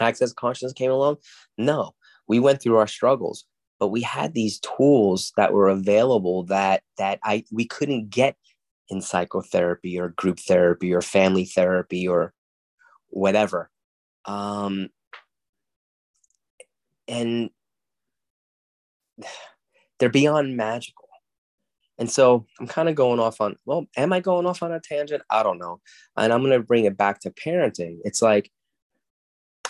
access 0.00 0.34
consciousness 0.34 0.74
came 0.74 0.90
along? 0.90 1.16
No, 1.56 1.94
we 2.28 2.38
went 2.38 2.60
through 2.60 2.76
our 2.76 2.86
struggles 2.86 3.46
but 3.80 3.88
we 3.88 4.00
had 4.00 4.34
these 4.34 4.60
tools 4.60 5.32
that 5.36 5.52
were 5.52 5.68
available 5.68 6.44
that 6.44 6.82
that 6.96 7.18
I 7.24 7.44
we 7.52 7.66
couldn't 7.66 8.10
get 8.10 8.36
in 8.88 9.00
psychotherapy 9.00 9.98
or 9.98 10.10
group 10.10 10.38
therapy 10.38 10.92
or 10.92 11.02
family 11.02 11.44
therapy 11.44 12.06
or 12.06 12.32
whatever. 13.08 13.70
Um, 14.26 14.88
and 17.08 17.50
they're 19.98 20.08
beyond 20.08 20.56
magical. 20.56 21.04
And 21.98 22.10
so 22.10 22.44
I'm 22.58 22.66
kind 22.66 22.88
of 22.88 22.94
going 22.96 23.20
off 23.20 23.40
on, 23.40 23.56
well, 23.66 23.86
am 23.96 24.12
I 24.12 24.20
going 24.20 24.46
off 24.46 24.62
on 24.62 24.72
a 24.72 24.80
tangent? 24.80 25.22
I 25.30 25.42
don't 25.42 25.58
know. 25.58 25.80
And 26.16 26.32
I'm 26.32 26.40
going 26.40 26.52
to 26.52 26.66
bring 26.66 26.84
it 26.86 26.96
back 26.96 27.20
to 27.20 27.30
parenting. 27.30 27.98
It's 28.04 28.20
like 28.20 28.50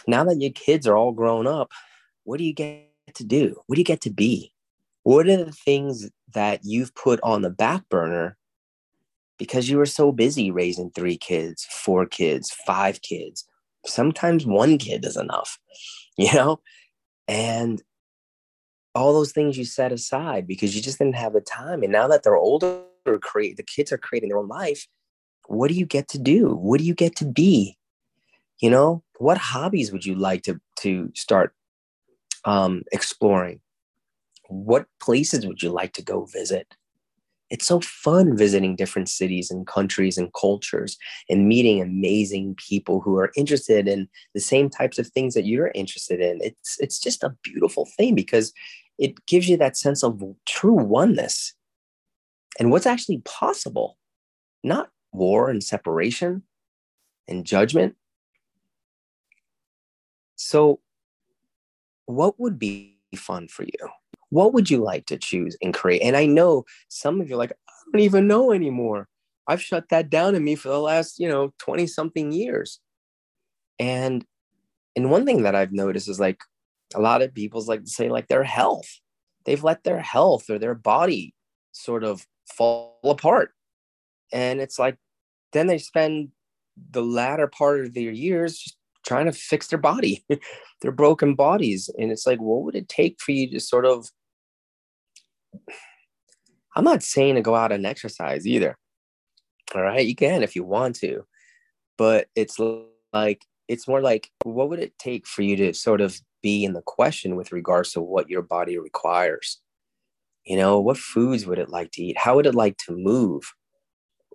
now 0.07 0.25
that 0.25 0.41
your 0.41 0.53
kids 0.53 0.87
are 0.87 0.97
all 0.97 1.13
grown 1.13 1.47
up, 1.47 1.71
what 2.25 2.39
do 2.39 2.45
you 2.45 2.55
get 2.55 2.89
to 3.15 3.25
do? 3.25 3.61
What 3.67 3.77
do 3.77 3.81
you 3.81 3.85
get 3.85 4.01
to 4.03 4.11
be? 4.11 4.53
What 5.03 5.29
are 5.29 5.45
the 5.45 5.53
things 5.53 6.11
that 6.33 6.61
you've 6.65 6.95
put 6.95 7.21
on 7.23 7.43
the 7.43 7.51
back 7.51 7.89
burner 7.91 8.37
because 9.39 9.69
you 9.69 9.77
were 9.77 9.87
so 9.87 10.13
busy 10.13 10.51
raising 10.51 10.91
three 10.91 11.19
kids, 11.19 11.67
four 11.71 12.07
kids, 12.07 12.51
five 12.67 13.03
kids? 13.03 13.45
Sometimes 13.85 14.47
one 14.47 14.79
kid 14.79 15.05
is 15.05 15.17
enough, 15.17 15.59
you 16.17 16.33
know? 16.33 16.61
And 17.27 17.83
all 18.95 19.13
those 19.13 19.33
things 19.33 19.59
you 19.59 19.65
set 19.65 19.93
aside 19.93 20.47
because 20.47 20.77
you 20.77 20.83
just 20.83 20.99
didn't 20.99 21.17
have 21.17 21.33
the 21.33 21.41
time. 21.41 21.83
And 21.83 21.93
now 21.93 22.07
that 22.09 22.23
they're 22.23 22.37
older, 22.37 22.83
create 23.21 23.57
the 23.57 23.63
kids 23.63 23.93
are 23.93 23.99
creating 23.99 24.29
their 24.29 24.39
own 24.39 24.49
life. 24.49 24.87
What 25.47 25.69
do 25.69 25.75
you 25.75 25.87
get 25.87 26.09
to 26.09 26.19
do? 26.19 26.55
What 26.55 26.79
do 26.79 26.85
you 26.85 26.95
get 26.95 27.17
to 27.17 27.25
be? 27.25 27.77
You 28.61 28.71
know, 28.71 29.03
what 29.19 29.37
hobbies 29.37 29.93
would 29.93 30.07
you 30.07 30.15
like 30.15 30.43
to 30.45 30.61
to 30.81 31.11
start 31.15 31.55
um, 32.45 32.83
exploring? 32.93 33.61
What 34.49 34.87
places 35.01 35.47
would 35.47 35.63
you 35.63 35.71
like 35.71 35.93
to 35.95 36.03
go 36.03 36.25
visit? 36.25 36.77
It's 37.55 37.69
so 37.69 37.79
fun 37.79 38.37
visiting 38.37 38.75
different 38.75 39.09
cities 39.09 39.49
and 39.49 39.65
countries 39.65 40.19
and 40.19 40.29
cultures 40.35 40.99
and 41.31 41.47
meeting 41.47 41.81
amazing 41.81 42.57
people 42.57 42.99
who 43.01 43.17
are 43.17 43.31
interested 43.37 43.87
in 43.87 44.09
the 44.35 44.41
same 44.41 44.69
types 44.69 44.99
of 44.99 45.07
things 45.07 45.35
that 45.35 45.47
you're 45.47 45.71
interested 45.73 46.19
in. 46.19 46.41
It's 46.43 46.77
it's 46.81 46.99
just 46.99 47.23
a 47.23 47.37
beautiful 47.45 47.87
thing 47.97 48.17
because 48.17 48.53
it 48.99 49.25
gives 49.27 49.49
you 49.49 49.57
that 49.59 49.77
sense 49.77 50.03
of 50.03 50.21
true 50.47 50.73
oneness 50.73 51.55
and 52.59 52.73
what's 52.73 52.87
actually 52.87 53.19
possible, 53.19 53.99
not 54.65 54.91
war 55.13 55.49
and 55.49 55.63
separation 55.63 56.43
and 57.29 57.45
judgment. 57.45 57.95
So 60.35 60.81
what 62.07 62.41
would 62.41 62.59
be 62.59 62.99
fun 63.15 63.47
for 63.47 63.63
you? 63.63 64.04
What 64.35 64.53
would 64.53 64.69
you 64.69 64.79
like 64.79 65.07
to 65.07 65.17
choose 65.17 65.57
and 65.63 65.73
create? 65.73 66.03
And 66.03 66.17
I 66.17 66.27
know 66.27 66.65
some 66.89 67.21
of 67.21 67.29
you 67.29 67.37
are 67.37 67.39
like, 67.39 67.53
I 67.53 67.73
don't 67.93 68.01
even 68.01 68.27
know 68.27 68.51
anymore. 68.51 69.07
I've 69.47 69.63
shut 69.63 69.91
that 69.91 70.11
down 70.11 70.35
in 70.35 70.43
me 70.43 70.57
for 70.57 70.71
the 70.71 70.81
last, 70.81 71.21
you 71.21 71.29
know, 71.29 71.53
20 71.59 71.87
something 71.87 72.33
years. 72.33 72.81
And 73.79 74.25
and 74.97 75.09
one 75.09 75.25
thing 75.25 75.45
that 75.45 75.55
I've 75.55 75.71
noticed 75.71 76.09
is 76.09 76.19
like 76.19 76.41
a 76.97 77.01
lot 77.01 77.23
of 77.23 77.33
people's 77.33 77.69
like 77.69 77.85
to 77.85 77.91
say 77.91 78.09
like 78.09 78.27
their 78.27 78.43
health. 78.43 78.89
They've 79.45 79.63
let 79.63 79.85
their 79.85 80.01
health 80.01 80.51
or 80.51 80.59
their 80.59 80.75
body 80.75 81.33
sort 81.71 82.03
of 82.03 82.27
fall 82.57 82.99
apart. 83.05 83.53
And 84.33 84.61
it's 84.61 84.81
like 84.81 84.97
then 85.53 85.69
they 85.69 85.79
spend 85.79 86.31
the 86.91 87.03
latter 87.03 87.47
part 87.47 87.85
of 87.85 87.95
their 87.95 88.11
years 88.11 88.59
just 88.59 88.79
trying 89.07 89.27
to 89.27 89.33
fix 89.33 89.69
their 89.69 89.79
body, 89.79 90.25
their 90.83 90.91
broken 90.91 91.37
bodies. 91.37 91.89
And 91.99 92.11
it's 92.11 92.27
like, 92.27 92.41
what 92.41 92.63
would 92.63 92.75
it 92.75 92.89
take 92.89 93.21
for 93.21 93.31
you 93.31 93.49
to 93.51 93.61
sort 93.61 93.87
of, 93.87 94.09
I'm 96.77 96.85
not 96.85 97.03
saying 97.03 97.37
to 97.37 97.41
go 97.41 97.55
out 97.55 97.73
and 97.73 97.87
exercise 97.87 98.47
either. 98.47 98.77
All 99.75 99.83
right. 99.83 100.07
You 100.07 100.15
can 100.15 100.43
if 100.43 100.57
you 100.57 100.65
want 100.65 100.97
to, 100.97 101.25
but 101.97 102.29
it's 102.35 102.59
like, 103.13 103.45
it's 103.69 103.89
more 103.89 104.03
like, 104.03 104.31
what 104.43 104.69
would 104.69 104.81
it 104.81 104.99
take 104.99 105.27
for 105.27 105.43
you 105.43 105.57
to 105.57 105.73
sort 105.73 106.01
of 106.01 106.21
be 106.43 106.65
in 106.65 106.75
the 106.75 106.83
question 106.83 107.37
with 107.37 107.53
regards 107.53 107.93
to 107.93 108.01
what 108.01 108.29
your 108.29 108.43
body 108.43 108.79
requires? 108.79 109.61
You 110.45 110.59
know, 110.59 110.81
what 110.81 110.99
foods 110.99 111.47
would 111.47 111.59
it 111.59 111.71
like 111.71 111.93
to 111.93 112.03
eat? 112.03 112.19
How 112.19 112.37
would 112.37 112.47
it 112.47 112.55
like 112.55 112.77
to 112.79 112.93
move? 112.93 113.55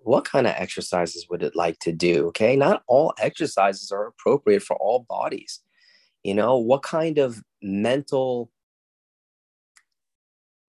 what 0.02 0.24
kind 0.24 0.46
of 0.46 0.54
exercises 0.56 1.26
would 1.28 1.42
it 1.42 1.56
like 1.56 1.78
to 1.80 1.92
do? 1.92 2.28
Okay. 2.28 2.56
Not 2.56 2.82
all 2.86 3.14
exercises 3.18 3.90
are 3.92 4.06
appropriate 4.06 4.62
for 4.62 4.76
all 4.76 5.06
bodies. 5.08 5.60
You 6.22 6.34
know, 6.34 6.58
what 6.58 6.82
kind 6.82 7.18
of 7.18 7.42
mental 7.62 8.50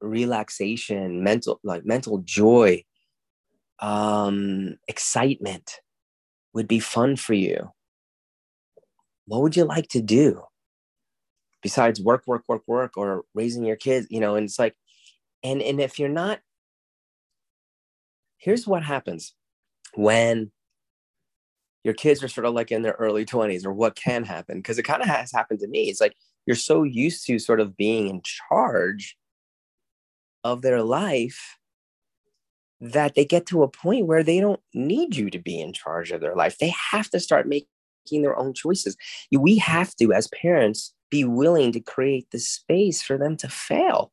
relaxation, 0.01 1.23
mental, 1.23 1.59
like 1.63 1.85
mental 1.85 2.19
joy, 2.19 2.83
um, 3.79 4.77
excitement 4.87 5.79
would 6.53 6.67
be 6.67 6.79
fun 6.79 7.15
for 7.15 7.33
you? 7.33 7.71
What 9.25 9.41
would 9.41 9.55
you 9.55 9.65
like 9.65 9.87
to 9.89 10.01
do 10.01 10.43
besides 11.61 12.01
work, 12.01 12.23
work, 12.27 12.43
work, 12.47 12.63
work, 12.67 12.97
or 12.97 13.23
raising 13.33 13.65
your 13.65 13.75
kids? 13.75 14.07
You 14.09 14.19
know, 14.19 14.35
and 14.35 14.45
it's 14.45 14.59
like, 14.59 14.75
and 15.43 15.61
and 15.61 15.79
if 15.79 15.99
you're 15.99 16.09
not 16.09 16.39
here's 18.41 18.67
what 18.67 18.83
happens 18.83 19.33
when 19.95 20.51
your 21.83 21.93
kids 21.93 22.23
are 22.23 22.27
sort 22.27 22.45
of 22.45 22.53
like 22.53 22.71
in 22.71 22.81
their 22.81 22.93
early 22.93 23.25
20s 23.25 23.65
or 23.65 23.71
what 23.71 23.95
can 23.95 24.23
happen 24.23 24.57
because 24.57 24.77
it 24.77 24.83
kind 24.83 25.01
of 25.01 25.07
has 25.07 25.31
happened 25.31 25.59
to 25.59 25.67
me 25.67 25.89
it's 25.89 26.01
like 26.01 26.15
you're 26.45 26.55
so 26.55 26.83
used 26.83 27.25
to 27.25 27.39
sort 27.39 27.59
of 27.59 27.77
being 27.77 28.07
in 28.07 28.21
charge 28.23 29.17
of 30.43 30.61
their 30.61 30.81
life 30.81 31.57
that 32.79 33.13
they 33.15 33.25
get 33.25 33.45
to 33.47 33.63
a 33.63 33.67
point 33.67 34.07
where 34.07 34.23
they 34.23 34.39
don't 34.39 34.59
need 34.73 35.15
you 35.15 35.29
to 35.29 35.39
be 35.39 35.59
in 35.59 35.71
charge 35.71 36.11
of 36.11 36.21
their 36.21 36.35
life. 36.35 36.57
They 36.57 36.73
have 36.91 37.09
to 37.11 37.19
start 37.19 37.47
making 37.47 38.23
their 38.23 38.37
own 38.37 38.53
choices. 38.53 38.97
We 39.31 39.57
have 39.57 39.95
to 39.97 40.11
as 40.13 40.27
parents 40.29 40.93
be 41.11 41.23
willing 41.23 41.71
to 41.73 41.79
create 41.79 42.27
the 42.31 42.39
space 42.39 43.03
for 43.03 43.17
them 43.17 43.37
to 43.37 43.49
fail. 43.49 44.11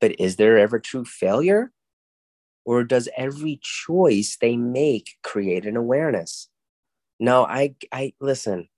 But 0.00 0.20
is 0.20 0.36
there 0.36 0.58
ever 0.58 0.78
true 0.78 1.04
failure? 1.04 1.72
Or 2.64 2.84
does 2.84 3.08
every 3.16 3.58
choice 3.62 4.36
they 4.40 4.56
make 4.56 5.16
create 5.22 5.66
an 5.66 5.76
awareness? 5.76 6.48
No 7.20 7.44
i 7.44 7.74
i 7.92 8.12
listen 8.20 8.68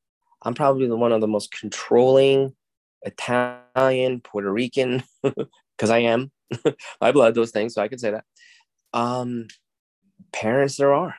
i'm 0.42 0.54
probably 0.54 0.86
the 0.86 0.96
one 0.96 1.12
of 1.12 1.20
the 1.20 1.26
most 1.26 1.50
controlling 1.52 2.54
italian 3.02 4.20
puerto 4.20 4.50
rican 4.50 5.02
because 5.76 5.90
i 5.90 5.98
am 5.98 6.30
my 7.00 7.12
blood 7.12 7.34
those 7.34 7.50
things 7.50 7.74
so 7.74 7.82
i 7.82 7.88
can 7.88 7.98
say 7.98 8.10
that 8.10 8.24
um, 8.92 9.48
parents 10.32 10.76
there 10.76 10.94
are. 10.94 11.16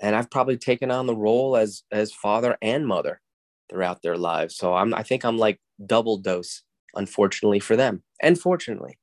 And 0.00 0.14
I've 0.14 0.30
probably 0.30 0.56
taken 0.56 0.90
on 0.90 1.06
the 1.06 1.16
role 1.16 1.56
as 1.56 1.82
as 1.90 2.12
father 2.12 2.56
and 2.62 2.86
mother 2.86 3.20
throughout 3.68 4.02
their 4.02 4.16
lives. 4.16 4.56
So 4.56 4.74
I'm 4.74 4.94
I 4.94 5.02
think 5.02 5.24
I'm 5.24 5.38
like 5.38 5.60
double 5.84 6.18
dose, 6.18 6.62
unfortunately 6.94 7.58
for 7.58 7.76
them, 7.76 8.04
and 8.22 8.38
fortunately 8.38 8.96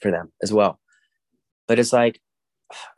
for 0.00 0.10
them 0.10 0.32
as 0.42 0.52
well. 0.52 0.80
But 1.68 1.78
it's 1.78 1.92
like 1.92 2.20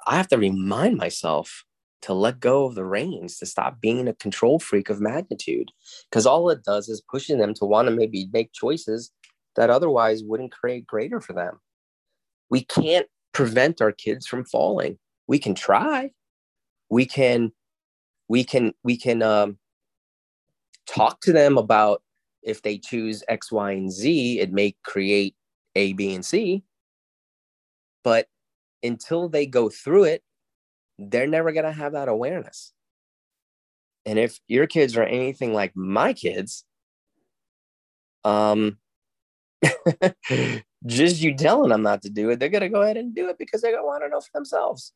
I 0.06 0.16
have 0.16 0.28
to 0.28 0.38
remind 0.38 0.96
myself 0.96 1.64
to 2.00 2.14
let 2.14 2.40
go 2.40 2.64
of 2.64 2.74
the 2.74 2.84
reins, 2.84 3.38
to 3.38 3.46
stop 3.46 3.80
being 3.80 4.08
a 4.08 4.14
control 4.14 4.58
freak 4.58 4.88
of 4.88 5.00
magnitude. 5.00 5.68
Because 6.10 6.24
all 6.24 6.48
it 6.48 6.64
does 6.64 6.88
is 6.88 7.02
pushing 7.10 7.38
them 7.38 7.52
to 7.54 7.66
want 7.66 7.88
to 7.88 7.94
maybe 7.94 8.30
make 8.32 8.52
choices 8.54 9.12
that 9.56 9.70
otherwise 9.70 10.22
wouldn't 10.22 10.52
create 10.52 10.86
greater 10.86 11.20
for 11.20 11.32
them. 11.32 11.60
We 12.50 12.64
can't 12.64 13.06
prevent 13.32 13.80
our 13.80 13.92
kids 13.92 14.26
from 14.26 14.44
falling. 14.44 14.98
We 15.26 15.38
can 15.38 15.54
try. 15.54 16.10
We 16.88 17.04
can, 17.06 17.52
we 18.28 18.44
can, 18.44 18.72
we 18.82 18.96
can 18.96 19.22
um, 19.22 19.58
talk 20.86 21.20
to 21.22 21.32
them 21.32 21.58
about 21.58 22.02
if 22.42 22.62
they 22.62 22.78
choose 22.78 23.22
X, 23.28 23.52
Y, 23.52 23.72
and 23.72 23.92
Z, 23.92 24.40
it 24.40 24.52
may 24.52 24.74
create 24.84 25.34
A, 25.74 25.92
B, 25.92 26.14
and 26.14 26.24
C. 26.24 26.62
But 28.04 28.28
until 28.82 29.28
they 29.28 29.44
go 29.46 29.68
through 29.68 30.04
it, 30.04 30.22
they're 30.98 31.26
never 31.26 31.52
going 31.52 31.64
to 31.64 31.72
have 31.72 31.92
that 31.92 32.08
awareness. 32.08 32.72
And 34.06 34.18
if 34.18 34.40
your 34.48 34.66
kids 34.66 34.96
are 34.96 35.02
anything 35.02 35.52
like 35.52 35.76
my 35.76 36.12
kids, 36.12 36.64
um, 38.24 38.78
just 40.86 41.20
you 41.20 41.34
telling 41.34 41.70
them 41.70 41.82
not 41.82 42.02
to 42.02 42.10
do 42.10 42.30
it, 42.30 42.38
they're 42.38 42.48
going 42.48 42.62
to 42.62 42.68
go 42.68 42.82
ahead 42.82 42.96
and 42.96 43.14
do 43.14 43.28
it 43.28 43.38
because 43.38 43.62
they 43.62 43.70
don't 43.70 43.86
want 43.86 44.02
to 44.02 44.08
know 44.08 44.20
for 44.20 44.30
themselves. 44.34 44.92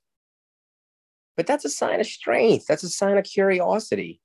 But 1.36 1.46
that's 1.46 1.64
a 1.64 1.70
sign 1.70 2.00
of 2.00 2.06
strength. 2.06 2.66
That's 2.66 2.82
a 2.82 2.88
sign 2.88 3.16
of 3.16 3.24
curiosity. 3.24 4.20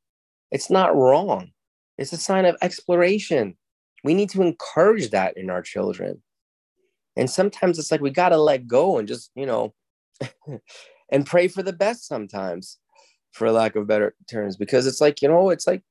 It's 0.52 0.70
not 0.70 0.96
wrong. 0.96 1.52
It's 1.98 2.14
a 2.14 2.18
sign 2.18 2.46
of 2.46 2.58
exploration. 2.62 3.58
We 4.04 4.14
need 4.14 4.30
to 4.32 4.42
encourage 4.42 5.10
that 5.12 5.38
in 5.38 5.50
our 5.50 5.62
children. 5.62 6.22
And 7.16 7.30
sometimes 7.30 7.80
it's 7.80 7.92
like 7.92 8.02
we 8.02 8.12
got 8.12 8.30
to 8.30 8.38
let 8.38 8.68
go 8.68 8.98
and 8.98 9.08
just, 9.08 9.32
you 9.36 9.46
know, 9.46 9.74
and 11.12 11.26
pray 11.26 11.48
for 11.48 11.64
the 11.64 11.74
best 11.74 12.06
sometimes, 12.06 12.78
for 13.32 13.50
lack 13.52 13.76
of 13.76 13.88
better 13.88 14.14
terms, 14.30 14.56
because 14.56 14.86
it's 14.86 15.02
like, 15.02 15.22
you 15.22 15.28
know, 15.28 15.50
it's 15.50 15.66
like 15.66 15.82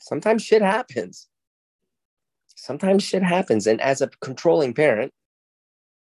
sometimes 0.00 0.42
shit 0.42 0.62
happens 0.62 1.29
sometimes 2.60 3.02
shit 3.02 3.22
happens. 3.22 3.66
And 3.66 3.80
as 3.80 4.00
a 4.00 4.08
controlling 4.20 4.74
parent, 4.74 5.12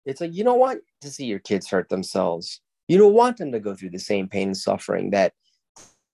it's 0.04 0.20
like 0.20 0.32
you 0.32 0.44
don't 0.44 0.60
want 0.60 0.80
to 1.00 1.10
see 1.10 1.26
your 1.26 1.40
kids 1.40 1.68
hurt 1.68 1.88
themselves. 1.88 2.60
You 2.88 2.98
don't 2.98 3.14
want 3.14 3.38
them 3.38 3.50
to 3.52 3.60
go 3.60 3.74
through 3.74 3.90
the 3.90 3.98
same 3.98 4.28
pain 4.28 4.48
and 4.48 4.56
suffering 4.56 5.10
that 5.10 5.32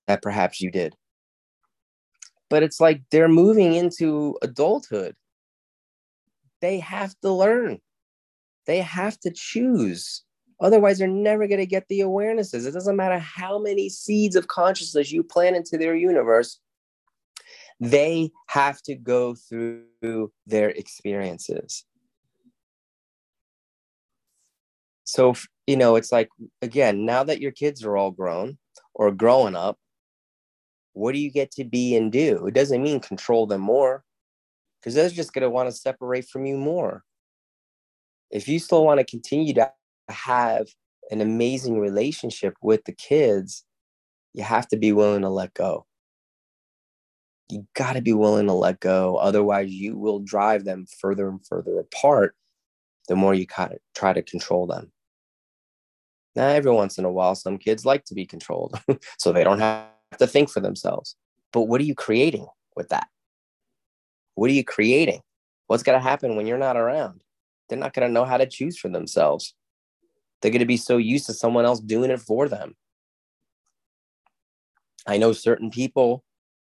that 0.07 0.23
perhaps 0.23 0.61
you 0.61 0.71
did. 0.71 0.95
But 2.49 2.63
it's 2.63 2.81
like 2.81 3.03
they're 3.11 3.29
moving 3.29 3.75
into 3.75 4.37
adulthood. 4.43 5.15
They 6.61 6.79
have 6.81 7.15
to 7.21 7.31
learn. 7.31 7.79
They 8.67 8.79
have 8.81 9.19
to 9.21 9.31
choose. 9.31 10.25
Otherwise, 10.61 10.99
they're 10.99 11.09
never 11.09 11.47
going 11.47 11.61
to 11.61 11.67
get 11.67 11.89
the 11.89 12.01
awarenesses. 12.01 12.67
It 12.67 12.73
doesn't 12.73 12.97
matter 12.97 13.19
how 13.19 13.59
many 13.59 13.89
seeds 13.89 14.37
of 14.37 14.49
consciousness 14.49 15.11
you 15.11 15.23
plant 15.23 15.57
into 15.57 15.77
their 15.77 15.95
universe, 15.95 16.61
they 17.81 18.31
have 18.49 18.83
to 18.83 18.95
go 18.95 19.35
through 19.35 20.33
their 20.47 20.71
experiences. 20.71 21.85
So, 25.05 25.35
you 25.67 25.77
know, 25.77 25.97
it's 25.97 26.13
like, 26.13 26.29
again, 26.63 27.05
now 27.05 27.25
that 27.25 27.41
your 27.41 27.53
kids 27.53 27.85
are 27.85 27.97
all 27.97 28.11
grown 28.11 28.59
or 28.95 29.11
growing 29.11 29.57
up, 29.57 29.79
what 30.95 31.13
do 31.13 31.19
you 31.19 31.31
get 31.31 31.51
to 31.53 31.65
be 31.65 31.97
and 31.97 32.13
do? 32.13 32.47
It 32.47 32.55
doesn't 32.55 32.83
mean 32.83 33.01
control 33.01 33.47
them 33.47 33.63
more 33.63 34.05
because 34.81 34.95
they're 34.95 35.09
just 35.09 35.33
going 35.33 35.43
to 35.43 35.51
want 35.51 35.69
to 35.69 35.75
separate 35.75 36.29
from 36.29 36.47
you 36.47 36.57
more. 36.57 37.03
If 38.31 38.49
you 38.49 38.59
still 38.59 38.85
want 38.85 39.01
to 39.01 39.05
continue 39.05 39.55
to 39.55 39.71
have 40.09 40.67
an 41.11 41.21
amazing 41.21 41.79
relationship 41.79 42.55
with 42.63 42.85
the 42.85 42.93
kids, 42.93 43.65
you 44.35 44.43
have 44.43 44.69
to 44.69 44.77
be 44.77 44.93
willing 44.93 45.23
to 45.23 45.29
let 45.29 45.53
go 45.55 45.87
you 47.49 47.67
got 47.75 47.95
to 47.95 48.03
be 48.03 48.13
willing 48.13 48.47
to 48.47 48.53
let 48.53 48.81
go. 48.81 49.17
Otherwise, 49.17 49.71
you 49.71 49.97
will 49.97 50.21
drive 50.21 50.65
them 50.65 50.87
further 51.01 51.29
and 51.29 51.45
further 51.47 51.79
apart 51.79 52.35
the 53.09 53.17
more 53.17 53.35
you 53.35 53.47
try 53.95 54.13
to 54.13 54.23
control 54.23 54.67
them. 54.67 54.93
Now, 56.35 56.49
every 56.49 56.73
once 56.73 56.99
in 56.99 57.05
a 57.05 57.13
while, 57.13 57.35
some 57.35 57.59
kids 57.59 57.85
like 57.85 58.05
to 58.07 58.15
be 58.15 58.25
controlled, 58.25 58.81
so 59.19 59.33
they 59.33 59.45
don't 59.45 59.59
have 59.59 59.89
to 60.19 60.27
think 60.27 60.51
for 60.51 60.61
themselves. 60.61 61.17
But 61.53 61.63
what 61.63 61.81
are 61.81 61.85
you 61.85 61.95
creating 61.95 62.47
with 62.75 62.89
that? 62.89 63.09
What 64.35 64.51
are 64.51 64.55
you 64.55 64.65
creating? 64.65 65.21
What's 65.67 65.83
going 65.83 65.99
to 65.99 66.03
happen 66.03 66.37
when 66.37 66.47
you're 66.47 66.59
not 66.59 66.77
around? 66.77 67.23
They're 67.69 67.79
not 67.79 67.93
going 67.93 68.09
to 68.09 68.13
know 68.13 68.25
how 68.25 68.39
to 68.39 68.47
choose 68.47 68.79
for 68.79 68.89
themselves. 68.89 69.55
They're 70.41 70.51
going 70.51 70.61
to 70.61 70.67
be 70.67 70.77
so 70.77 70.97
used 70.97 71.27
to 71.27 71.35
someone 71.35 71.65
else 71.65 71.81
doing 71.81 72.11
it 72.11 72.21
for 72.21 72.49
them. 72.49 72.75
I 75.07 75.19
know 75.19 75.33
certain 75.33 75.71
people 75.71 76.25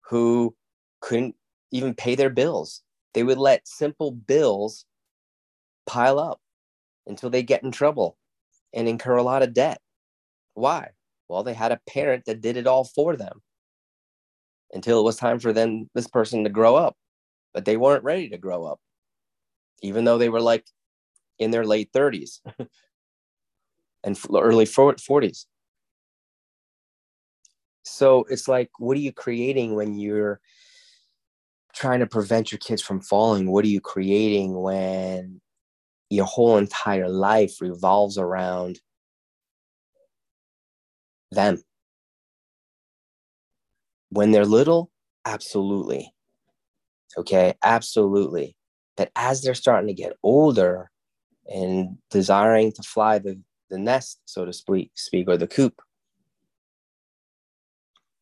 who 0.10 0.56
couldn't 1.02 1.36
even 1.72 1.94
pay 1.94 2.16
their 2.16 2.30
bills. 2.30 2.82
They 3.14 3.24
would 3.24 3.38
let 3.38 3.68
simple 3.68 4.12
bills 4.12 4.86
pile 5.86 6.20
up 6.20 6.40
until 7.08 7.30
they 7.30 7.44
get 7.44 7.64
in 7.64 7.72
trouble 7.72 8.18
and 8.74 8.88
incur 8.88 9.18
a 9.18 9.24
lot 9.24 9.42
of 9.42 9.54
debt. 9.54 9.82
Why? 10.54 10.90
Well, 11.28 11.44
they 11.44 11.54
had 11.54 11.72
a 11.72 11.82
parent 11.88 12.26
that 12.26 12.42
did 12.42 12.58
it 12.58 12.68
all 12.68 12.84
for 12.84 13.16
them 13.16 13.42
until 14.72 15.00
it 15.00 15.04
was 15.04 15.16
time 15.16 15.40
for 15.40 15.54
them, 15.54 15.90
this 15.94 16.08
person 16.08 16.44
to 16.44 16.50
grow 16.50 16.76
up. 16.76 16.96
But 17.54 17.66
they 17.66 17.78
weren't 17.78 18.04
ready 18.04 18.30
to 18.30 18.38
grow 18.38 18.66
up, 18.66 18.80
even 19.82 20.06
though 20.06 20.20
they 20.20 20.30
were 20.30 20.42
like 20.42 20.66
in 21.40 21.50
their 21.50 21.66
late 21.66 21.92
30s 21.92 22.42
and 24.04 24.20
early 24.34 24.66
40s. 24.66 25.46
So 27.84 28.26
it's 28.30 28.48
like, 28.48 28.70
what 28.78 28.98
are 28.98 29.02
you 29.02 29.12
creating 29.12 29.74
when 29.74 29.98
you're 29.98 30.40
trying 31.80 32.00
to 32.02 32.08
prevent 32.08 32.52
your 32.52 32.60
kids 32.60 32.82
from 32.82 33.00
falling 33.00 33.50
what 33.50 33.64
are 33.64 33.70
you 33.70 33.80
creating 33.80 34.62
when 34.62 35.40
your 36.10 36.26
whole 36.26 36.58
entire 36.58 37.08
life 37.08 37.62
revolves 37.62 38.18
around 38.18 38.80
them? 41.32 41.62
When 44.10 44.32
they're 44.32 44.46
little 44.46 44.92
absolutely. 45.26 46.14
Okay? 47.18 47.54
Absolutely. 47.64 48.56
But 48.98 49.12
as 49.16 49.42
they're 49.42 49.54
starting 49.54 49.88
to 49.88 49.94
get 49.94 50.18
older 50.22 50.92
and 51.48 51.98
desiring 52.12 52.74
to 52.74 52.84
fly 52.84 53.20
the, 53.20 53.40
the 53.70 53.78
nest 53.78 54.20
so 54.26 54.46
to 54.46 54.52
speak 54.52 54.92
speak 54.96 55.28
or 55.30 55.38
the 55.38 55.48
coop 55.48 55.82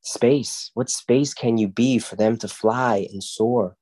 space? 0.08 0.72
What 0.74 0.90
space 0.90 1.34
can 1.34 1.58
you 1.58 1.68
be 1.68 2.00
for 2.00 2.16
them 2.16 2.38
to 2.38 2.48
fly 2.48 3.08
and 3.12 3.24
soar? 3.24 3.76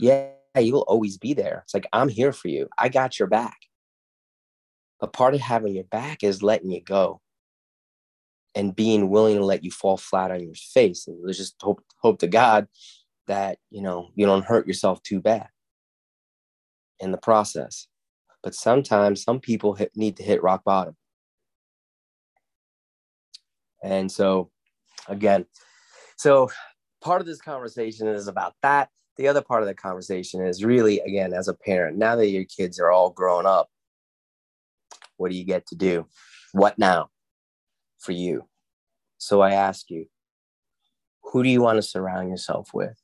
Yeah 0.00 0.28
you'll 0.60 0.80
always 0.80 1.16
be 1.16 1.32
there. 1.32 1.62
It's 1.64 1.74
like 1.74 1.86
i'm 1.92 2.08
here 2.08 2.32
for 2.32 2.48
you. 2.48 2.68
I 2.78 2.88
got 2.88 3.18
your 3.18 3.28
back. 3.28 3.56
But 5.00 5.12
part 5.12 5.34
of 5.34 5.40
having 5.40 5.74
your 5.74 5.84
back 5.84 6.22
is 6.22 6.42
letting 6.42 6.70
you 6.70 6.82
go 6.82 7.20
and 8.54 8.76
being 8.76 9.08
willing 9.08 9.36
to 9.36 9.44
let 9.44 9.64
you 9.64 9.70
fall 9.70 9.96
flat 9.96 10.30
on 10.30 10.42
your 10.42 10.54
face 10.54 11.06
and 11.06 11.18
let's 11.24 11.38
just 11.38 11.56
hope 11.60 11.82
hope 11.98 12.18
to 12.18 12.26
god 12.26 12.68
that 13.26 13.58
you 13.70 13.80
know 13.80 14.10
you 14.14 14.26
don't 14.26 14.44
hurt 14.44 14.66
yourself 14.66 15.02
too 15.02 15.20
bad 15.20 15.48
in 17.00 17.10
the 17.10 17.18
process. 17.18 17.88
But 18.42 18.54
sometimes 18.54 19.22
some 19.22 19.40
people 19.40 19.74
hit, 19.74 19.92
need 19.94 20.16
to 20.16 20.22
hit 20.22 20.42
rock 20.42 20.64
bottom. 20.64 20.96
And 23.82 24.10
so 24.10 24.50
again. 25.08 25.46
So 26.16 26.50
part 27.02 27.20
of 27.20 27.26
this 27.26 27.40
conversation 27.40 28.06
is 28.06 28.28
about 28.28 28.54
that. 28.62 28.88
The 29.16 29.28
other 29.28 29.42
part 29.42 29.62
of 29.62 29.68
the 29.68 29.74
conversation 29.74 30.44
is 30.44 30.64
really, 30.64 31.00
again, 31.00 31.32
as 31.32 31.48
a 31.48 31.54
parent, 31.54 31.98
now 31.98 32.16
that 32.16 32.28
your 32.28 32.44
kids 32.44 32.80
are 32.80 32.90
all 32.90 33.10
grown 33.10 33.44
up, 33.44 33.68
what 35.16 35.30
do 35.30 35.36
you 35.36 35.44
get 35.44 35.66
to 35.68 35.74
do? 35.74 36.06
What 36.52 36.78
now 36.78 37.10
for 37.98 38.12
you? 38.12 38.48
So 39.18 39.40
I 39.40 39.52
ask 39.52 39.90
you, 39.90 40.06
who 41.22 41.42
do 41.42 41.48
you 41.48 41.62
want 41.62 41.76
to 41.76 41.82
surround 41.82 42.28
yourself 42.28 42.70
with? 42.74 42.98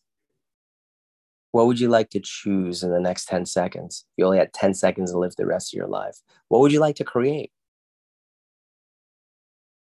What 1.52 1.66
would 1.66 1.80
you 1.80 1.88
like 1.88 2.10
to 2.10 2.20
choose 2.20 2.82
in 2.82 2.90
the 2.90 3.00
next 3.00 3.26
10 3.26 3.46
seconds? 3.46 4.04
You 4.16 4.24
only 4.24 4.38
had 4.38 4.52
10 4.52 4.74
seconds 4.74 5.12
to 5.12 5.18
live 5.18 5.34
the 5.36 5.46
rest 5.46 5.72
of 5.72 5.78
your 5.78 5.86
life. 5.86 6.16
What 6.48 6.60
would 6.60 6.72
you 6.72 6.80
like 6.80 6.96
to 6.96 7.04
create? 7.04 7.52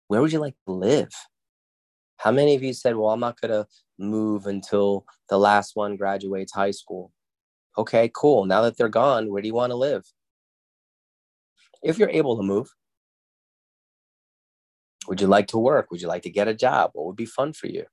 Where 0.08 0.20
would 0.20 0.32
you 0.32 0.40
like 0.40 0.56
to 0.66 0.72
live? 0.72 1.12
How 2.24 2.32
many 2.32 2.56
of 2.56 2.62
you 2.62 2.72
said, 2.72 2.96
Well, 2.96 3.10
I'm 3.10 3.20
not 3.20 3.40
going 3.40 3.52
to 3.52 3.66
move 3.98 4.46
until 4.46 5.06
the 5.28 5.38
last 5.38 5.76
one 5.76 5.96
graduates 5.96 6.52
high 6.52 6.72
school? 6.72 7.12
Okay, 7.78 8.10
cool. 8.14 8.46
Now 8.46 8.62
that 8.62 8.76
they're 8.76 8.88
gone, 8.88 9.30
where 9.30 9.42
do 9.42 9.48
you 9.48 9.54
want 9.54 9.70
to 9.70 9.76
live? 9.76 10.04
if 11.84 11.98
you're 11.98 12.10
able 12.10 12.37
to 12.37 12.42
move. 12.42 12.74
Would 15.06 15.20
you 15.20 15.26
like 15.26 15.48
to 15.48 15.58
work? 15.58 15.90
Would 15.90 16.00
you 16.00 16.08
like 16.08 16.22
to 16.22 16.30
get 16.30 16.48
a 16.48 16.54
job? 16.54 16.90
What 16.94 17.06
would 17.06 17.16
be 17.16 17.26
fun 17.26 17.52
for 17.52 17.68
you? 17.68 17.82
Is 17.82 17.87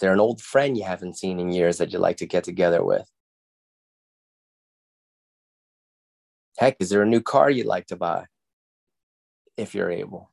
there 0.00 0.14
an 0.14 0.20
old 0.20 0.40
friend 0.40 0.76
you 0.76 0.84
haven't 0.84 1.18
seen 1.18 1.38
in 1.38 1.52
years 1.52 1.78
that 1.78 1.92
you'd 1.92 2.00
like 2.00 2.16
to 2.18 2.26
get 2.26 2.44
together 2.44 2.82
with? 2.82 3.06
Heck, 6.58 6.76
is 6.80 6.88
there 6.88 7.02
a 7.02 7.06
new 7.06 7.20
car 7.20 7.50
you'd 7.50 7.66
like 7.66 7.86
to 7.88 7.96
buy 7.96 8.24
if 9.58 9.74
you're 9.74 9.90
able? 9.90 10.30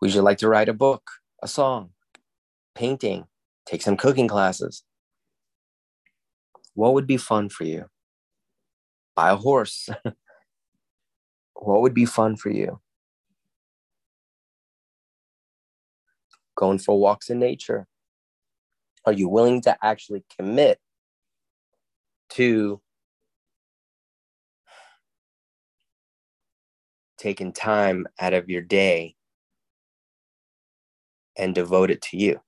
Would 0.00 0.14
you 0.14 0.22
like 0.22 0.38
to 0.38 0.48
write 0.48 0.70
a 0.70 0.74
book, 0.74 1.10
a 1.42 1.48
song, 1.48 1.90
painting, 2.74 3.26
take 3.66 3.82
some 3.82 3.98
cooking 3.98 4.28
classes? 4.28 4.82
What 6.72 6.94
would 6.94 7.06
be 7.06 7.18
fun 7.18 7.50
for 7.50 7.64
you? 7.64 7.84
Buy 9.14 9.30
a 9.30 9.36
horse. 9.36 9.90
what 11.54 11.82
would 11.82 11.92
be 11.92 12.06
fun 12.06 12.36
for 12.36 12.48
you? 12.48 12.80
Going 16.56 16.78
for 16.78 16.98
walks 16.98 17.28
in 17.28 17.38
nature. 17.38 17.86
Are 19.04 19.12
you 19.12 19.28
willing 19.28 19.60
to 19.62 19.76
actually 19.82 20.24
commit 20.38 20.78
to 22.30 22.80
taking 27.18 27.52
time 27.52 28.06
out 28.18 28.32
of 28.32 28.48
your 28.48 28.62
day 28.62 29.16
and 31.36 31.54
devote 31.54 31.90
it 31.90 32.02
to 32.02 32.16
you? 32.16 32.40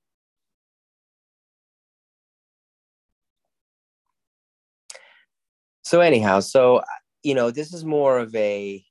So, 5.83 6.01
anyhow, 6.01 6.41
so, 6.41 6.83
you 7.23 7.35
know, 7.35 7.51
this 7.51 7.73
is 7.75 7.85
more 7.85 8.19
of 8.19 8.35
a 8.35 8.85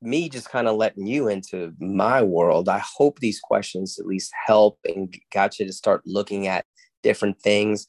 me 0.00 0.28
just 0.28 0.50
kind 0.50 0.68
of 0.68 0.76
letting 0.76 1.06
you 1.06 1.28
into 1.28 1.72
my 1.78 2.22
world. 2.22 2.68
I 2.68 2.78
hope 2.78 3.18
these 3.18 3.40
questions 3.40 3.98
at 3.98 4.06
least 4.06 4.32
help 4.46 4.78
and 4.84 5.14
got 5.32 5.58
you 5.58 5.66
to 5.66 5.72
start 5.72 6.02
looking 6.04 6.46
at 6.46 6.66
different 7.02 7.40
things. 7.40 7.86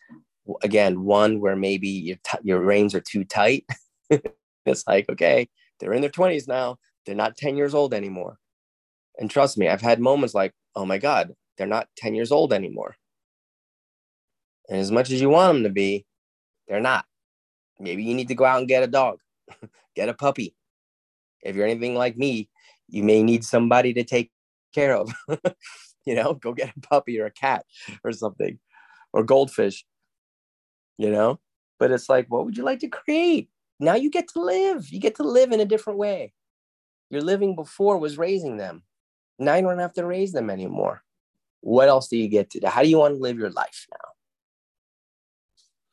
Again, 0.64 1.04
one 1.04 1.40
where 1.42 1.56
maybe 1.56 1.88
your, 1.88 2.18
t- 2.24 2.38
your 2.44 2.62
reins 2.62 2.96
are 2.96 3.02
too 3.02 3.24
tight. 3.24 3.66
it's 4.10 4.88
like, 4.88 5.10
okay, 5.10 5.50
they're 5.80 5.94
in 5.94 6.02
their 6.02 6.10
20s 6.10 6.48
now. 6.48 6.78
They're 7.06 7.16
not 7.16 7.38
10 7.38 7.58
years 7.58 7.74
old 7.76 7.94
anymore. 7.94 8.40
And 9.20 9.30
trust 9.30 9.58
me, 9.58 9.68
I've 9.68 9.82
had 9.82 10.00
moments 10.00 10.34
like, 10.34 10.54
oh 10.76 10.86
my 10.86 10.98
God, 10.98 11.34
they're 11.58 11.68
not 11.68 11.88
10 11.98 12.16
years 12.16 12.32
old 12.32 12.54
anymore. 12.54 12.96
And 14.70 14.80
as 14.80 14.92
much 14.92 15.12
as 15.12 15.22
you 15.22 15.30
want 15.30 15.54
them 15.54 15.64
to 15.64 15.70
be, 15.70 16.06
they're 16.68 16.82
not. 16.82 17.06
Maybe 17.80 18.04
you 18.04 18.16
need 18.16 18.30
to 18.30 18.36
go 18.36 18.46
out 18.46 18.60
and 18.60 18.68
get 18.68 18.84
a 18.84 18.88
dog, 18.88 19.20
get 19.96 20.10
a 20.10 20.14
puppy, 20.14 20.56
if 21.46 21.56
you're 21.56 21.68
anything 21.68 21.96
like 21.96 22.18
me, 22.18 22.50
you 22.90 23.04
may 23.04 23.24
need 23.24 23.46
somebody 23.46 23.94
to 23.94 24.04
take 24.04 24.32
care 24.74 24.98
of. 24.98 25.14
you 26.06 26.16
know, 26.16 26.34
go 26.34 26.54
get 26.54 26.74
a 26.76 26.80
puppy 26.82 27.20
or 27.20 27.28
a 27.28 27.32
cat 27.32 27.66
or 28.04 28.12
something, 28.12 28.60
or 29.14 29.24
goldfish, 29.24 29.86
you 30.98 31.10
know? 31.10 31.40
But 31.80 31.92
it's 31.92 32.10
like, 32.10 32.26
what 32.30 32.46
would 32.46 32.58
you 32.58 32.64
like 32.64 32.80
to 32.80 32.88
create? 32.88 33.50
Now 33.80 33.96
you 33.96 34.10
get 34.10 34.28
to 34.30 34.42
live. 34.42 34.90
You 34.90 35.00
get 35.00 35.16
to 35.16 35.24
live 35.24 35.52
in 35.52 35.60
a 35.60 35.66
different 35.66 36.00
way. 36.00 36.34
Your 37.10 37.22
living 37.22 37.56
before 37.56 37.98
was 37.98 38.18
raising 38.18 38.58
them. 38.58 38.84
Now 39.38 39.56
you 39.56 39.64
don't 39.64 39.80
have 39.80 39.94
to 39.94 40.06
raise 40.06 40.32
them 40.32 40.50
anymore. 40.50 41.04
What 41.62 41.90
else 41.90 42.08
do 42.08 42.18
you 42.18 42.28
get 42.28 42.52
to 42.52 42.60
do? 42.60 42.68
How 42.68 42.84
do 42.84 42.90
you 42.90 43.00
want 43.00 43.16
to 43.16 43.20
live 43.20 43.38
your 43.38 43.50
life 43.50 43.88
now? 43.92 44.10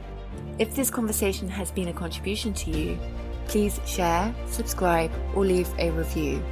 If 0.57 0.75
this 0.75 0.89
conversation 0.89 1.49
has 1.49 1.71
been 1.71 1.89
a 1.89 1.93
contribution 1.93 2.53
to 2.53 2.71
you, 2.71 2.97
Please 3.47 3.79
share, 3.85 4.33
subscribe, 4.47 5.11
or 5.35 5.45
leave 5.45 5.69
a 5.77 5.91
review. 5.91 6.43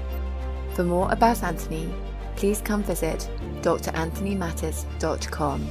For 0.73 0.83
more 0.83 1.11
about 1.11 1.41
Anthony, 1.43 1.91
please 2.35 2.61
come 2.61 2.83
visit 2.83 3.27
dranthonymattis.com. 3.61 5.67